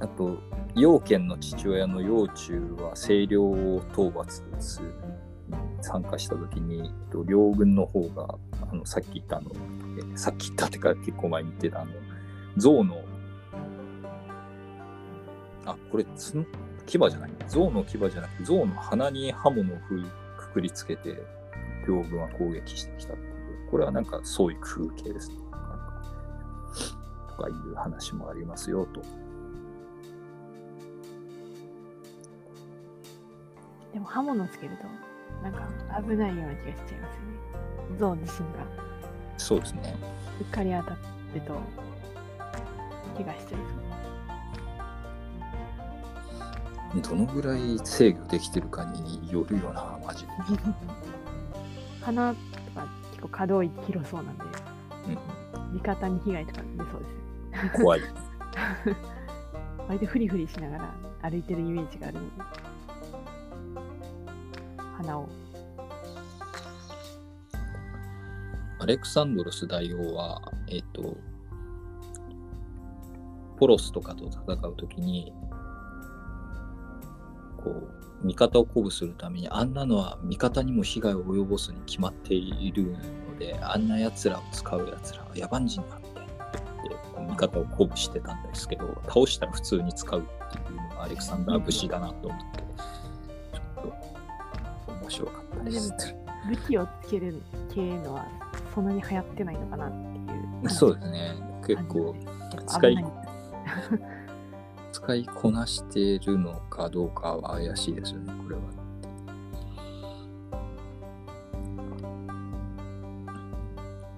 [0.00, 0.38] あと、
[0.74, 4.94] 楊賢の父親の楊忠は清涼を討伐する
[5.82, 8.38] 参加した時に、と両軍の方が、
[8.70, 9.50] あのさっき言ったの、
[10.16, 11.92] さっき言ったってか結構前に言ってたあの、
[12.56, 13.02] 象の、
[15.66, 17.30] あ、これ牙じゃない。
[17.48, 20.02] 象の牙じゃなくて、象の鼻に刃物をふ
[20.38, 21.22] くくりつけて、
[21.86, 23.70] 両軍は攻撃してきたっていう。
[23.70, 25.36] これはなんかそういう風景ですね。
[27.28, 29.02] とかいう話もありますよと。
[33.92, 34.84] でも刃物つけると、
[35.42, 35.68] なんか
[36.02, 37.98] 危ないような気がしちゃいますよね。
[37.98, 38.58] 象自身が
[39.36, 39.96] そうですね。
[40.40, 41.60] うっかり当たると、
[43.16, 43.60] 怪我しちゃい
[47.02, 50.32] どのぐらい制御できてるかによるよな、マジで。
[52.02, 52.38] 鼻と
[52.74, 54.44] か結構可動域広そうなんで、
[55.08, 55.36] うん
[55.72, 58.00] 味方に被害とか出そうです怖い。
[59.88, 60.94] 割とフリフリしながら
[61.30, 62.30] 歩いてるイメージがあるので、
[64.96, 65.28] 鼻を。
[68.78, 71.16] アレクサンドロス大王は、えっ、と、
[73.58, 75.32] ポロスとかと戦うときに、
[77.66, 77.88] こ
[78.22, 92.62] う、味方を鼓舞するために、あんなのは味方にも被害を及ぼすに決まっているので、あんな奴らを使う奴らは野蛮人だって言って、こう味方を鼓舞してたんですけど、倒したら普通に使うっていうのがアレクサンダー節だなと思って、
[93.52, 93.92] ちょっ
[94.86, 95.92] と面白かったです。
[96.48, 97.42] 武器をつける
[97.74, 98.28] 系のは
[98.72, 100.22] そんなに流行ってないのかなってい
[100.64, 100.70] う。
[100.70, 101.34] そうですね。
[101.66, 102.14] 結構
[102.66, 103.04] 使い
[104.96, 108.62] 使いこなしているのかどうかは怪しいですよね、これは。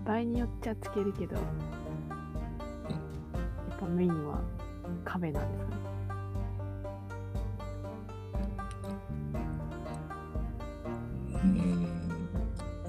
[0.06, 1.44] 場合によっちゃつけるけど、やっ
[3.80, 4.40] ぱメインは
[5.04, 5.78] 壁なんですね。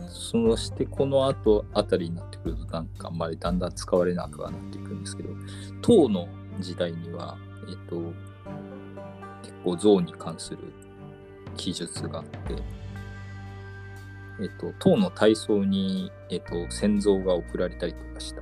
[0.08, 5.30] そしてこの後あたりになってくるとなんかあんまりだんだん使われなくはなっていくんですけど
[5.82, 6.28] 唐の
[6.60, 7.36] 時代には
[7.70, 8.14] えっと
[9.42, 10.60] 結構象に関する
[11.56, 12.64] 記述があって
[14.42, 18.42] えっと唐の体操にえっと先像が送られたりとかした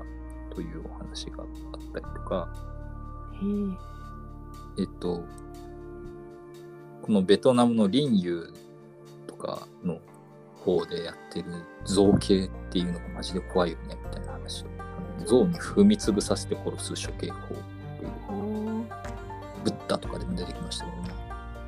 [0.54, 1.48] というお話があっ
[1.94, 2.50] たりとか
[3.34, 3.46] へ
[4.80, 4.82] え。
[4.82, 5.24] えっと
[7.02, 8.54] このベトナムの林遊
[9.28, 10.00] とかの
[10.58, 11.46] 方でやってる
[11.86, 14.68] 造形っていうのがマジで怖いよねみたいな話を
[15.26, 17.56] 象に踏み潰させて殺す処刑法
[19.88, 21.10] ブッダとかでも出てきましたけどね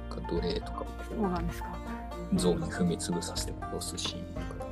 [0.10, 1.70] なんか奴隷とかそうなんですか。
[2.36, 4.66] 象に踏み潰させて殺すシーンとか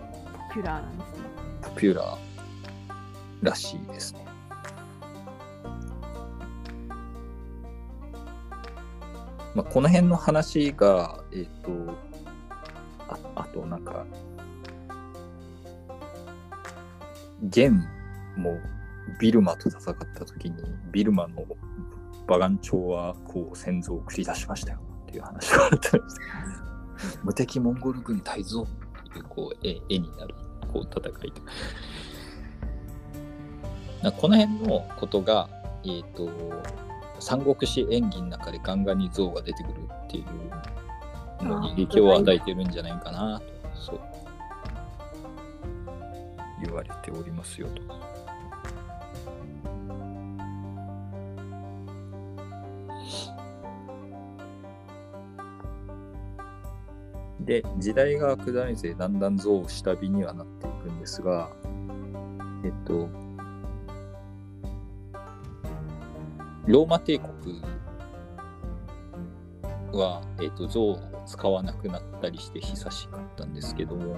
[0.49, 1.23] ポピュラーなんですね。
[1.61, 2.17] ポピュラー
[3.41, 4.25] らしいですね
[9.55, 11.71] まあ、この辺の話が、えっ、と、
[13.09, 14.05] ああとなんか、
[17.41, 17.83] ゲン
[18.35, 18.59] も
[19.19, 20.57] ビルマと戦った時に、
[20.91, 21.43] ビルマの
[22.27, 26.19] バガン朝はこう先祖を繰り出しましたよっていう話があったんです。
[27.23, 28.65] 無敵モンゴル軍大蔵っ
[29.13, 30.35] ていうこう絵絵になる
[30.71, 31.41] こう戦いと。
[34.03, 35.49] なこの辺のことが、
[35.83, 36.29] えっ、と、
[37.19, 39.75] 三国志演技の中でガンガンに象が出てくる
[40.05, 40.25] ってい
[41.41, 43.45] うのに影響を与えてるんじゃないかなと、
[43.81, 43.99] そう
[46.63, 48.16] 言われておりますよと。
[57.47, 61.49] で、時代が下りてだんだん象を下火にはなっていくんですが、
[62.65, 63.07] えっと、
[66.67, 67.61] ローマ帝国
[69.93, 74.17] は、えっと象を使わなくなったりして久しかったんですけども、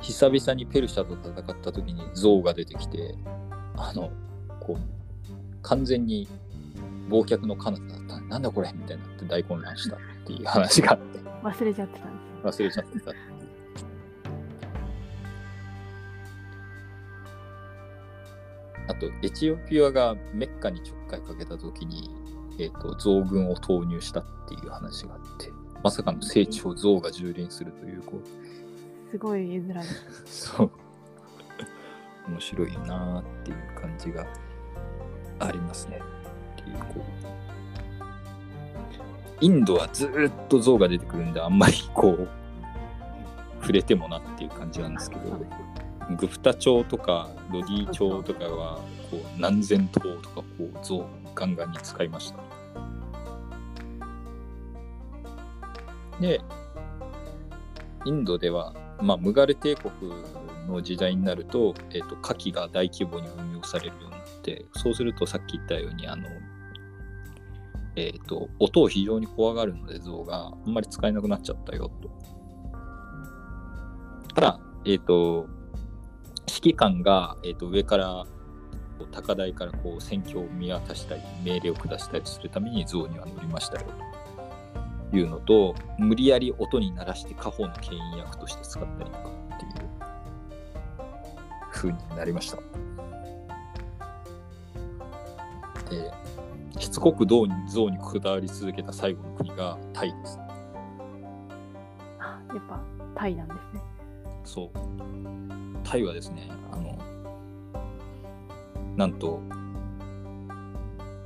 [0.00, 3.14] 久々にペルシャと戦った時に象が出てきて、
[3.76, 4.10] あの、
[4.58, 6.26] こう、完全に
[7.08, 8.20] 忘却の彼方だった。
[8.22, 11.20] なんだこれみたいになって大混乱したっていう話があって。
[11.44, 12.17] 忘れちゃってたん。
[12.42, 13.38] 忘れちゃってたって。
[18.88, 22.10] あと、エチオピアがメッカにちょっかいかけたときに、
[22.58, 29.82] えっ、と、象軍を投入したっていう話があって、まさかの聖地を象が蹂躙するという、こう、すごい絵面で
[30.26, 30.70] そう。
[32.28, 34.26] 面白いなーっていう感じが
[35.38, 36.00] ありますね。
[36.60, 37.04] っていう、こ
[37.44, 37.47] う。
[39.40, 42.28] インドはずっと象が出てくるんで、あんまりこう、
[43.60, 45.40] 触れてもなっていう感じなんですけど、
[46.16, 48.80] グフタ朝とかロディ朝とかは、
[49.10, 52.38] こう、何千頭とか、こう、象ガンガンに使いました。
[56.20, 56.40] で、
[58.04, 59.92] インドでは、まあ、ムガル帝国
[60.68, 66.28] の時代になると、えっ、と、火器が大規模に運用されるようになって、そうするとさっき言ったように、あの、
[67.98, 72.10] えっ、と、音を非常に怖がるので、象があんまり使えなくなっちゃったよ、と。
[74.34, 75.46] ただ、えっ、と、
[76.46, 78.24] 指揮官が、えっ、と、上から、
[79.12, 83.86] 高台からこう戦況を見渡したり、命令を下したりするために象には乗りましたよ、
[85.10, 89.72] というのと、無理やり音に鳴らして家宝の牽引役として使ったりとかっていう
[91.70, 92.56] 風になりました。
[95.90, 96.12] で、
[96.78, 100.38] しつこく象に象にこだわり続けた最後の国がタイです。
[102.18, 102.80] あやっぱ
[103.14, 103.82] タイなんですね。
[104.44, 104.70] そう。
[105.84, 106.98] タイはですね、あの、
[108.96, 109.40] なんと、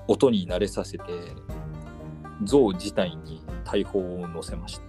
[0.09, 1.05] 音に慣れさせて、
[2.45, 4.85] 象自体に大砲を乗せました。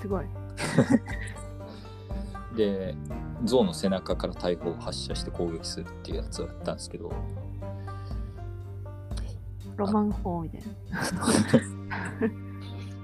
[0.00, 0.24] すごい。
[2.56, 2.94] で、
[3.44, 7.12] 象の背中から大砲を発射して攻撃するっていうやつをやったんですけど、
[9.76, 10.66] ロマン法みたいな。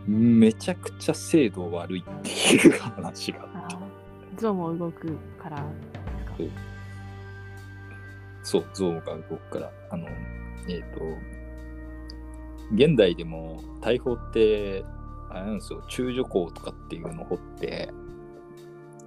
[0.06, 3.76] めちゃくちゃ精度悪いっていう話があって。
[3.76, 4.00] あー
[4.40, 5.64] 象も動くからか。
[8.42, 10.08] そう、象が動くから、あの、
[10.68, 11.00] えっ、と、
[12.72, 14.84] 現代でも大砲って、
[15.28, 17.90] あれなんですよ、中女鋼とかっていうのを掘って、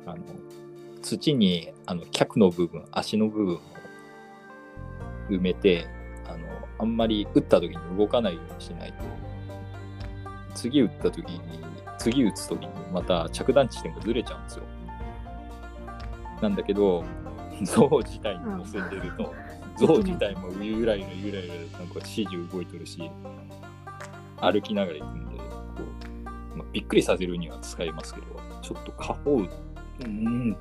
[0.05, 0.18] あの、
[1.01, 3.59] 土に、あの、脚の部分、足の部分を
[5.30, 5.88] 埋めて、
[6.80, 9.03] あんまり撃った時に動かないようにしないと、
[10.55, 11.41] 次撃った時に、
[11.97, 14.63] 次撃つ時にまた着弾地点がずれちゃうんですよ。
[16.41, 17.03] なんだけど、
[17.63, 19.34] 象自体に乗せてると、
[19.78, 23.09] 象自体もゆらゆらゆらゆらなんか指示動いてるし
[24.39, 25.43] 歩きながら行くんでこ
[26.53, 28.28] う、まあ、びっくりさせるには使えますけど
[28.61, 30.57] ちょっと過保ううーんっ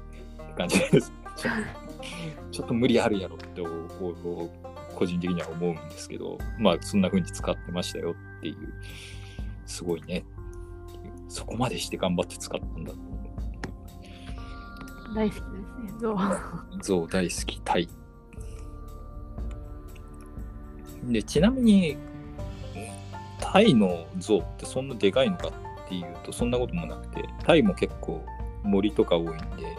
[0.46, 1.12] て感じです。
[2.50, 4.50] ちょっと無理あるやろっておお
[5.02, 8.56] 個人的には思うんですけどまあそんな風に使ってましたよっていう
[9.66, 10.24] すごいね
[11.28, 12.92] そこまでして頑張って使ったんだ
[15.14, 16.00] 大好きですね。
[16.00, 16.16] 象。
[16.80, 17.88] 象大好きタイ
[21.04, 21.96] でちなみに
[23.40, 28.24] タイの象ってそんなでかいのかっていうとそんなこともなくてタイも結構
[28.62, 29.26] 森とか多いん
[29.56, 29.76] で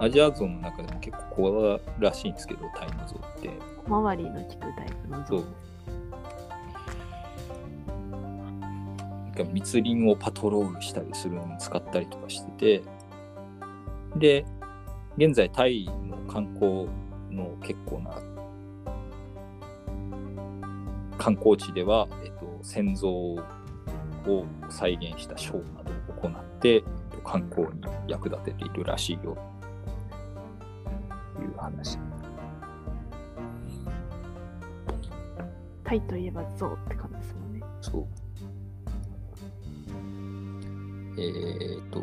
[0.00, 3.50] アジアゾウの中でも結構小らしいんですけどタイの象って。
[3.86, 5.46] 小回りの利くタイプの象そう。
[9.26, 12.82] なんか密林をパトロールしたりするのに使ったりとかしてて。
[14.16, 14.46] で
[15.18, 16.88] 現在タイの観光
[17.30, 18.18] の結構な
[21.18, 23.38] 観光地では、えっと、戦像を
[24.70, 29.36] 再現したショーなどを行ってえっと観光に役立てているらしいよ。
[29.36, 29.59] と
[31.38, 31.98] いう話
[35.84, 37.60] タイといえば象って感じですもんね。
[37.80, 38.06] そう。
[41.18, 42.00] えーっと、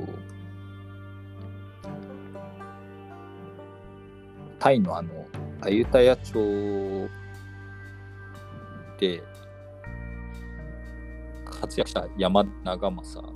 [4.59, 5.09] タイのあの、
[5.61, 7.09] アユタヤ町
[8.99, 9.23] で
[11.45, 13.33] 活躍した山田長政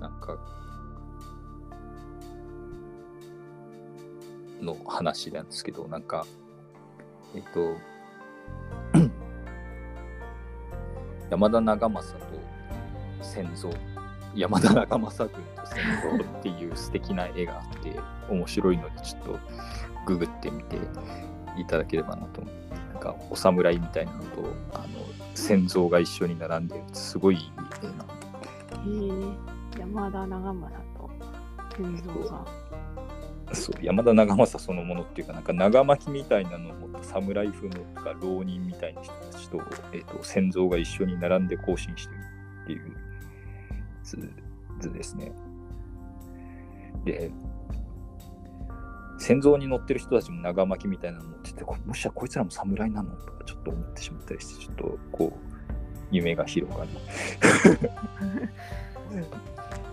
[0.00, 0.36] なんか
[4.64, 6.26] の話なんですけど、なんか、
[7.34, 7.76] えっと、
[11.30, 12.40] 山田長政と
[13.22, 13.74] 戦争
[14.36, 15.84] 山田長政軍と戦
[16.20, 17.98] 争っていう素敵な絵があって
[18.28, 19.38] 面白いのでちょっと
[20.06, 20.76] ググってみて
[21.56, 22.54] いただければなと思う
[22.92, 24.28] なんかお侍みたいなのと
[24.74, 24.86] あの
[25.34, 28.04] 戦争が一緒に並んでるすごいいい絵な
[28.82, 31.10] へえ山田長政と
[31.76, 32.63] 群像が。
[33.54, 42.18] そう山田長政そのものっていうかなんか長巻みたいなのを持った侍風のとか浪人みたいな人たちと,、えー、と戦像が一緒に並んで行進してる
[42.64, 42.96] っていう
[44.02, 44.32] 図
[44.80, 45.32] 図ですね。
[47.04, 47.30] で
[49.18, 53.10] 戦像に乗ってる人たちも長巻みたいなの持っててこもしやこいつらも侍なの？
[53.16, 55.38] とかちょっと思ってしまったりしてちょっとこう
[56.10, 56.90] 夢が広がる。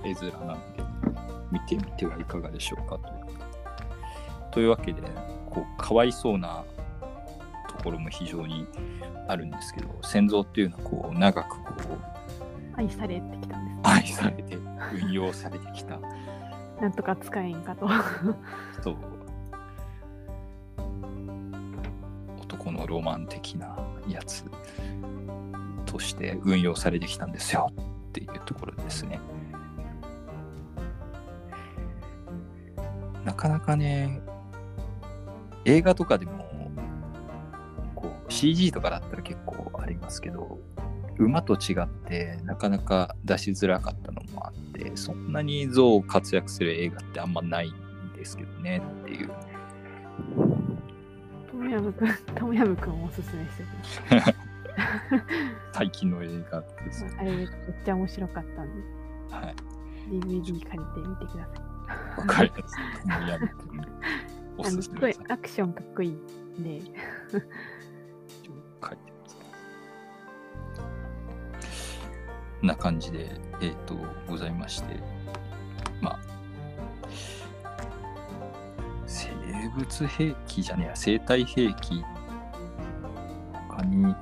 [0.03, 0.83] 絵面なんで
[1.51, 3.20] 見てみてはいかがでしょうかと
[4.51, 5.01] というわけで
[5.49, 6.63] こうかわいそうな
[7.69, 8.67] ところも非常に
[9.27, 11.73] あるんですけど戦像っていうのはこう長くこ
[12.75, 13.81] う愛されてきたんです、ね。
[13.83, 14.57] 愛されて
[15.03, 15.99] 運用されてきた
[16.81, 17.87] なんとか使えんかと。
[18.81, 18.95] そう
[22.41, 23.77] 男のロマン的な
[24.07, 24.43] やつ
[25.85, 27.71] として運用されてきたんですよ
[28.09, 29.19] っていうところですね。
[33.23, 34.21] なかなかね
[35.65, 36.49] 映画とかでも
[37.95, 40.59] こう CG とかだったら結構ありますけど
[41.17, 47.73] 馬と違ってなかなか出しづらかったのもあってそんなに象活躍する映画ってあんまないん
[48.15, 49.29] ですけどねっていう
[51.49, 54.35] トムヤムくん、トムヤムくんをおすすめしてく
[55.73, 57.05] 最近の映画です。
[57.19, 57.47] あれめっ
[57.83, 59.55] ちゃ面白かったんで、はい。
[60.09, 61.61] DVD 借りてみてくださ
[62.17, 62.19] い。
[62.19, 62.75] わかります。
[63.01, 64.89] トムヤムクンおすすめです。
[64.89, 66.81] すごいアクションかっこいいんで、
[67.31, 67.47] 書いて
[68.81, 69.37] ます。
[72.61, 73.95] な感じで、えっ、と、
[74.27, 74.99] ございまして、
[76.01, 76.19] まあ、
[79.05, 79.29] 生
[79.77, 82.03] 物兵器じゃねえや、生態兵器、
[83.69, 84.15] 他に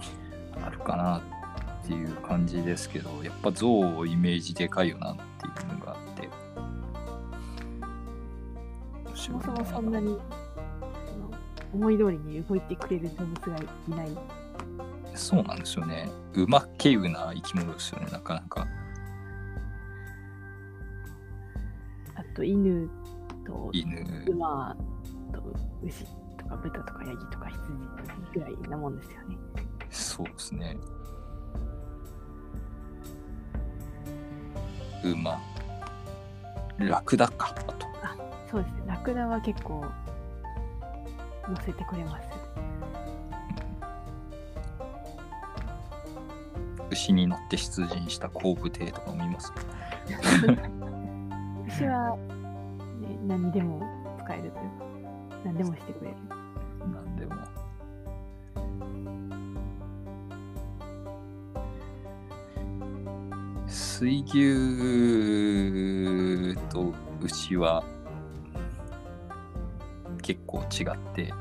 [0.63, 1.21] あるかな
[1.83, 5.15] っていう感じですけど、やっぱ象をイメージでかいよなっ
[9.19, 10.17] そもそもそんなに
[11.73, 14.17] 思い通りに動いてくれる動物がいない。
[15.13, 16.09] そうなんですよね。
[16.33, 18.65] うまけうな生き物ですよね、なかなか。
[22.15, 22.89] あと犬
[23.45, 24.25] と犬。
[24.29, 24.75] 馬
[25.33, 25.43] と
[25.83, 26.05] 牛
[26.37, 27.59] とか豚とかヤギとか羊
[28.33, 29.37] ぐらいなもんですよね。
[29.89, 30.77] そうですね。
[35.03, 35.37] 馬。
[36.77, 37.53] ラクダか。
[37.67, 37.89] あと。
[38.49, 38.83] そうですね。
[38.87, 39.85] ラクダは結構
[41.47, 42.29] 乗せてくれますよ。
[46.91, 49.53] 牛に乗って出陣した後部艇とかも見ます？
[51.67, 52.17] 牛は、
[53.01, 53.81] ね、何にでも
[54.23, 54.59] 使えるというか。
[55.45, 56.17] 何でもしてくれる。
[56.91, 57.35] なんでも。
[63.67, 67.83] 水牛と牛は
[70.29, 71.33] 結構違って、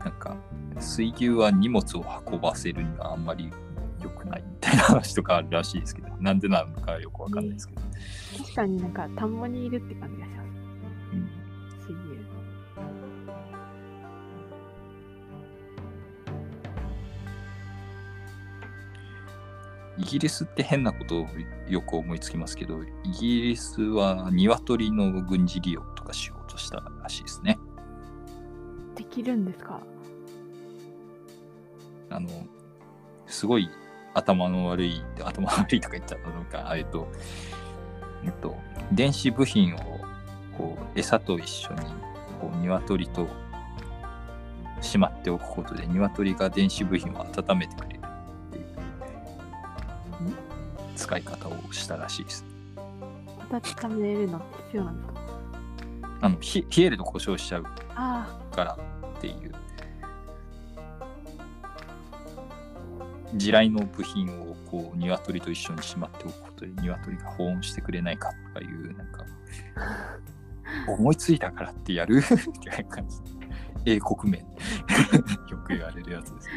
[0.00, 0.36] なんか
[0.80, 3.52] 水牛は荷物を運ばせるにはあんまり
[4.02, 7.82] 良くないみたいな話とかあるらしいですけど、 なんでなのかよくわかんないですけど。
[8.38, 10.48] 確かになんか田んぼにいるって感じがします。
[11.12, 11.30] うん
[11.78, 12.20] 水牛。
[19.98, 21.26] イギリスって変なことを
[21.68, 27.58] よく思いつきますけど、イギリスは鶏の軍事利用とかしようとしたらしいですね。
[28.96, 29.80] できるんですか？
[32.10, 32.28] あの、
[33.26, 33.70] すごい
[34.14, 37.08] 頭の悪い、頭悪いとか言っちゃったのか、えっと、
[38.24, 38.56] えっと、
[38.92, 39.78] 電子部品を
[40.58, 41.80] こう餌と一緒に
[42.40, 43.28] こう鶏と
[44.80, 48.66] しまっておくことで、鶏が電子部品を温めてくれるっていう
[50.96, 52.44] 使い方をしたらしいです。
[53.50, 55.20] 温めるのって必要なんですか？
[56.20, 57.64] あのひ冷えると故障しちゃう
[57.94, 58.78] あから
[59.18, 59.52] っていう。
[63.34, 69.24] 地雷の部品をこう鶏と一緒にしまっておくことで鶏が保温してくれないかとかいうなんか
[70.92, 73.18] 思いついたからってやる っていう感じ。
[73.86, 74.42] 英国面
[75.48, 76.48] よく言われるやつです。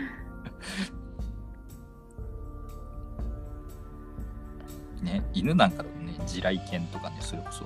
[5.02, 7.65] ね犬なんかでもね地雷犬とかねそれこそ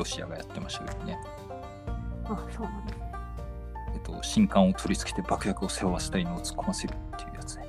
[0.00, 1.18] ロシアがやってましたけどね
[2.24, 3.12] あ、あ、そうなんですね。
[3.94, 7.66] えっと、新刊を取り付けて爆薬を背負わせた犬を突っ込ませるっていうやつね。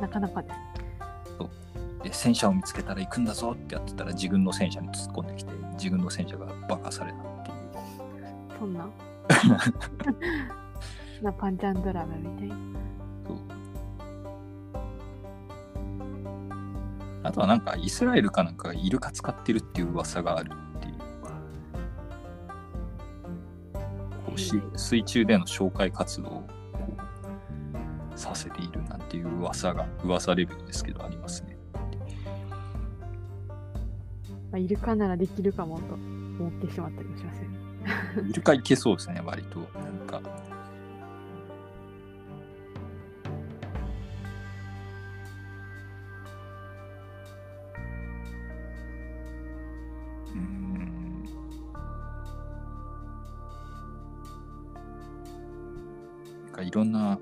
[0.00, 0.54] なかなかです。
[2.02, 7.56] で、戦車を見つけたら行くんだぞってやってたら自軍の戦車に突っ込んできて、自軍の戦車が爆破されたっていう。
[8.58, 8.88] そんな。
[11.22, 12.56] なパンチャンドラマみたいな。
[17.22, 20.94] あとはなんかイスラエルかなんかがイルカ使ってるっていう噂があるっていう。
[24.26, 26.44] こうし水中での紹介活動を
[28.14, 31.56] させているなんていう噂が噂レベルですけどありますね。
[34.50, 37.58] まあ、イルカならできるかもと思ってしまったりもしますよね。
[38.30, 39.60] イルカいけそうですね、割と。
[39.60, 40.20] なんか。
[56.58, 57.18] かいろんな、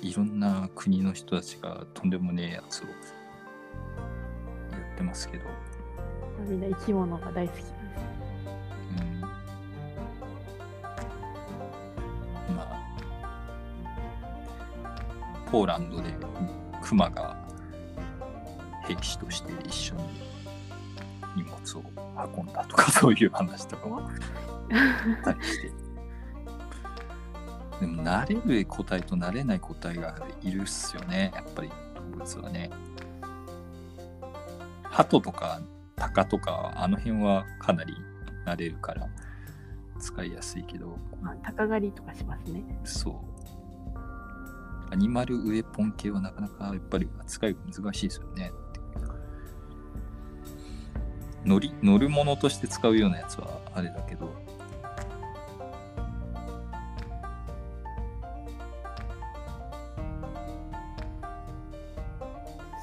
[0.00, 2.92] いろんな国の人たちがとんでもねえやつをや
[4.94, 5.44] ってますけど、
[6.48, 7.60] みんな生き物が大好き。
[7.60, 7.62] う
[9.02, 9.20] ん
[12.56, 12.82] まあ、
[15.50, 16.14] ポーランドで
[16.82, 17.36] クマが
[18.88, 20.02] 兵士として一緒に
[21.36, 21.82] 荷物を
[22.36, 25.79] 運んだとかそういう話とかもあったりして。
[27.80, 31.70] でも慣れる個体と慣れない個体がいるっすよね、やっぱり
[32.12, 32.70] 動物はね。
[34.82, 35.60] 鳩とか
[35.96, 37.94] タカとかあの辺はかなり
[38.44, 39.08] 慣れるから
[39.98, 42.62] 使いやすいけど、まあ、鷹狩りとかしますね。
[42.84, 43.14] そう。
[44.92, 48.50] アニマルウェポン系はなかなかやっぱり扱いが難しいですよね。
[51.44, 54.34] 乗り乗るものとして使うようなやつはあれだけど、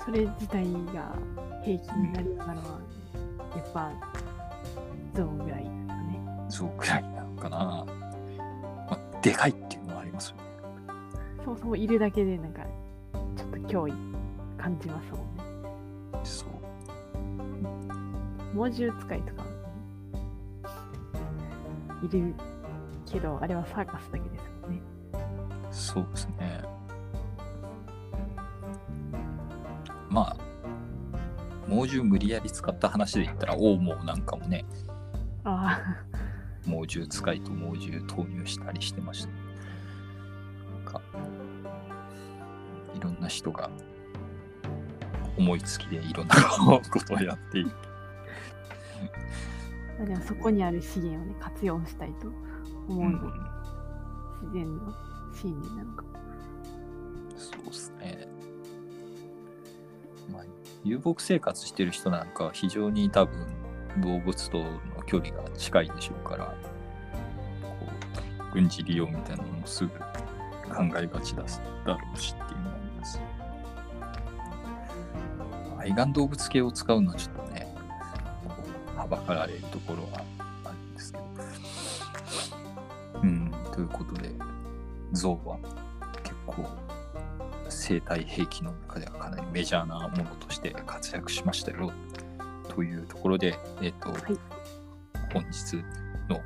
[0.07, 0.63] それ自体
[0.95, 1.13] が
[1.65, 2.79] 平気になるようなのは、
[3.57, 3.91] やっぱ、
[5.13, 6.19] ゾウぐらいですかね。
[6.47, 7.57] そうくらいなのかな。
[7.57, 7.85] ま
[8.91, 10.43] あ、でかいっていうのはありますよね。
[11.43, 12.61] そもそもいるだけで、なんか、
[13.35, 13.93] ちょっと脅威
[14.57, 15.43] 感じますもんね。
[16.23, 16.49] そう。
[18.55, 19.43] 猛獣使いとか、
[22.01, 22.34] いる
[23.11, 24.27] けど、あれはサーカスだけ
[31.78, 34.66] 猛獣無理やり使った話で言ったら、オウモなんかもね、
[35.44, 35.80] あ
[36.66, 39.30] 猛獣使いと猛獣投入したりしてました。
[40.74, 41.02] なんか、
[42.95, 43.70] いろんな人が
[45.38, 47.72] 思いつきでいろんなことをやっている。
[50.02, 52.28] あ、 でもそこにある資源をね、活用したいと
[52.88, 53.34] 思うの、うん
[54.40, 54.94] 自然の
[55.32, 56.16] 心理なのかも。
[60.88, 63.45] 遊牧生活してる人なんかは非常に多分
[63.99, 66.45] 動物との距離が近いでしょうから、
[67.61, 67.88] こ
[68.49, 69.97] う軍事利用みたいなのもすぐ考
[70.97, 71.43] えがちだ
[71.85, 73.19] だろうしっていうのもあります。
[75.77, 77.68] 愛玩動物系を使うのはちょっとね、
[78.95, 80.23] はばかられるところは
[80.64, 81.26] あるんですけど。
[83.23, 84.31] うん、ということで、
[85.11, 85.57] ゾウは
[86.23, 86.86] 結構
[87.88, 91.93] 生態兵器の中ではかなりメジャーなものとして活躍しましたよ
[92.76, 94.38] というところで、えっ、と、い。
[95.34, 95.77] 本日
[96.30, 96.41] の、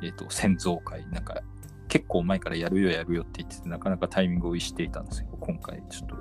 [0.00, 1.42] えっと先祖会なんか
[1.88, 6.16] 結構前からやるよやるよって言っててなかなかタイミングを逸していたんですけど今回ちょっと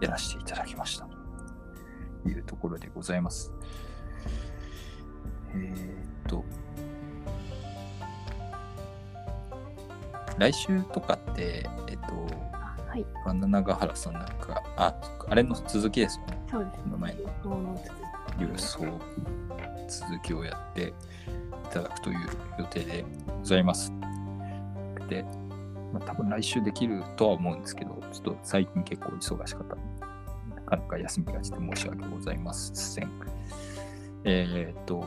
[0.00, 1.06] やらせていただきました
[2.22, 3.52] というところでございます。
[5.54, 6.44] えーっと
[10.38, 12.49] 来週とかってえっと
[12.90, 14.92] はい、バナナガハラさんなんかあ
[15.28, 16.42] あれの続きですよね。
[16.50, 16.82] そうです。
[16.82, 17.20] この前の。
[18.36, 18.80] 郵送
[19.88, 20.92] 続きをやってい
[21.72, 22.18] ただくという
[22.58, 23.04] 予定で
[23.38, 23.92] ございます。
[25.08, 25.24] で、
[25.92, 29.76] まあ、多分来週できるとは思うんですけど、ちょっと最近結構忙しかった。
[30.56, 33.10] なかなか休みがちで申し訳ございません。
[34.24, 35.04] えーっと、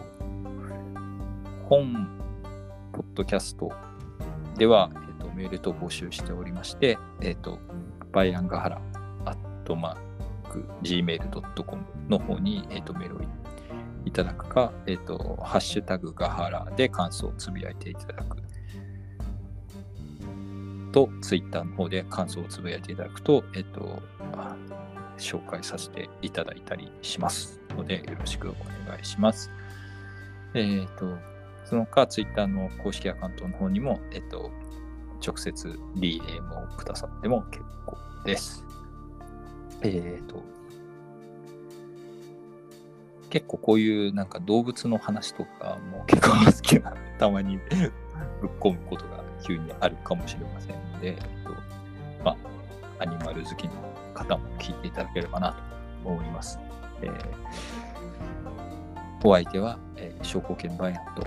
[1.68, 2.08] 本
[2.94, 3.74] ポッドキャスト
[4.58, 4.90] では、
[5.34, 7.60] メールと募集しておりまして、えーっと、
[8.12, 8.82] バイアンガハラ、
[9.26, 13.20] アットマーク、gmail.com の方に、えー、とメールを
[14.06, 18.38] いただくか、えー、とハッシュタグガハラで感想をつぶやいていただく
[20.94, 24.02] と、ツイッターの方で感想をつぶやいていただくと、えっ、と、
[25.18, 28.54] 紹介させていただいたりしますので、よろしくお
[28.88, 29.50] 願いします。
[30.54, 31.18] えっ、と、
[31.66, 34.52] その他、ツイッターの公式アカウントの方にも、えっ、と、
[35.26, 38.66] 直接 DM をくださっても結構です。
[39.82, 40.44] えっ、と、
[43.30, 47.58] 結構こういうなんか動物の話とかも結構好きな、たまに
[48.42, 51.54] ぶっ込むことが急にあるかもしれませんので、えっと、
[52.24, 52.32] ま
[53.00, 53.74] あ、アニマル好きの
[54.14, 55.52] 方も聞いていただければな
[56.04, 56.60] と思います。
[57.02, 57.94] えー
[59.26, 61.26] お相手は、えー、証拠券バイアンと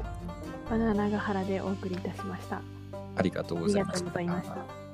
[0.68, 2.75] バナナガハラでお送りいたしました。
[3.16, 4.85] ありがとうございました。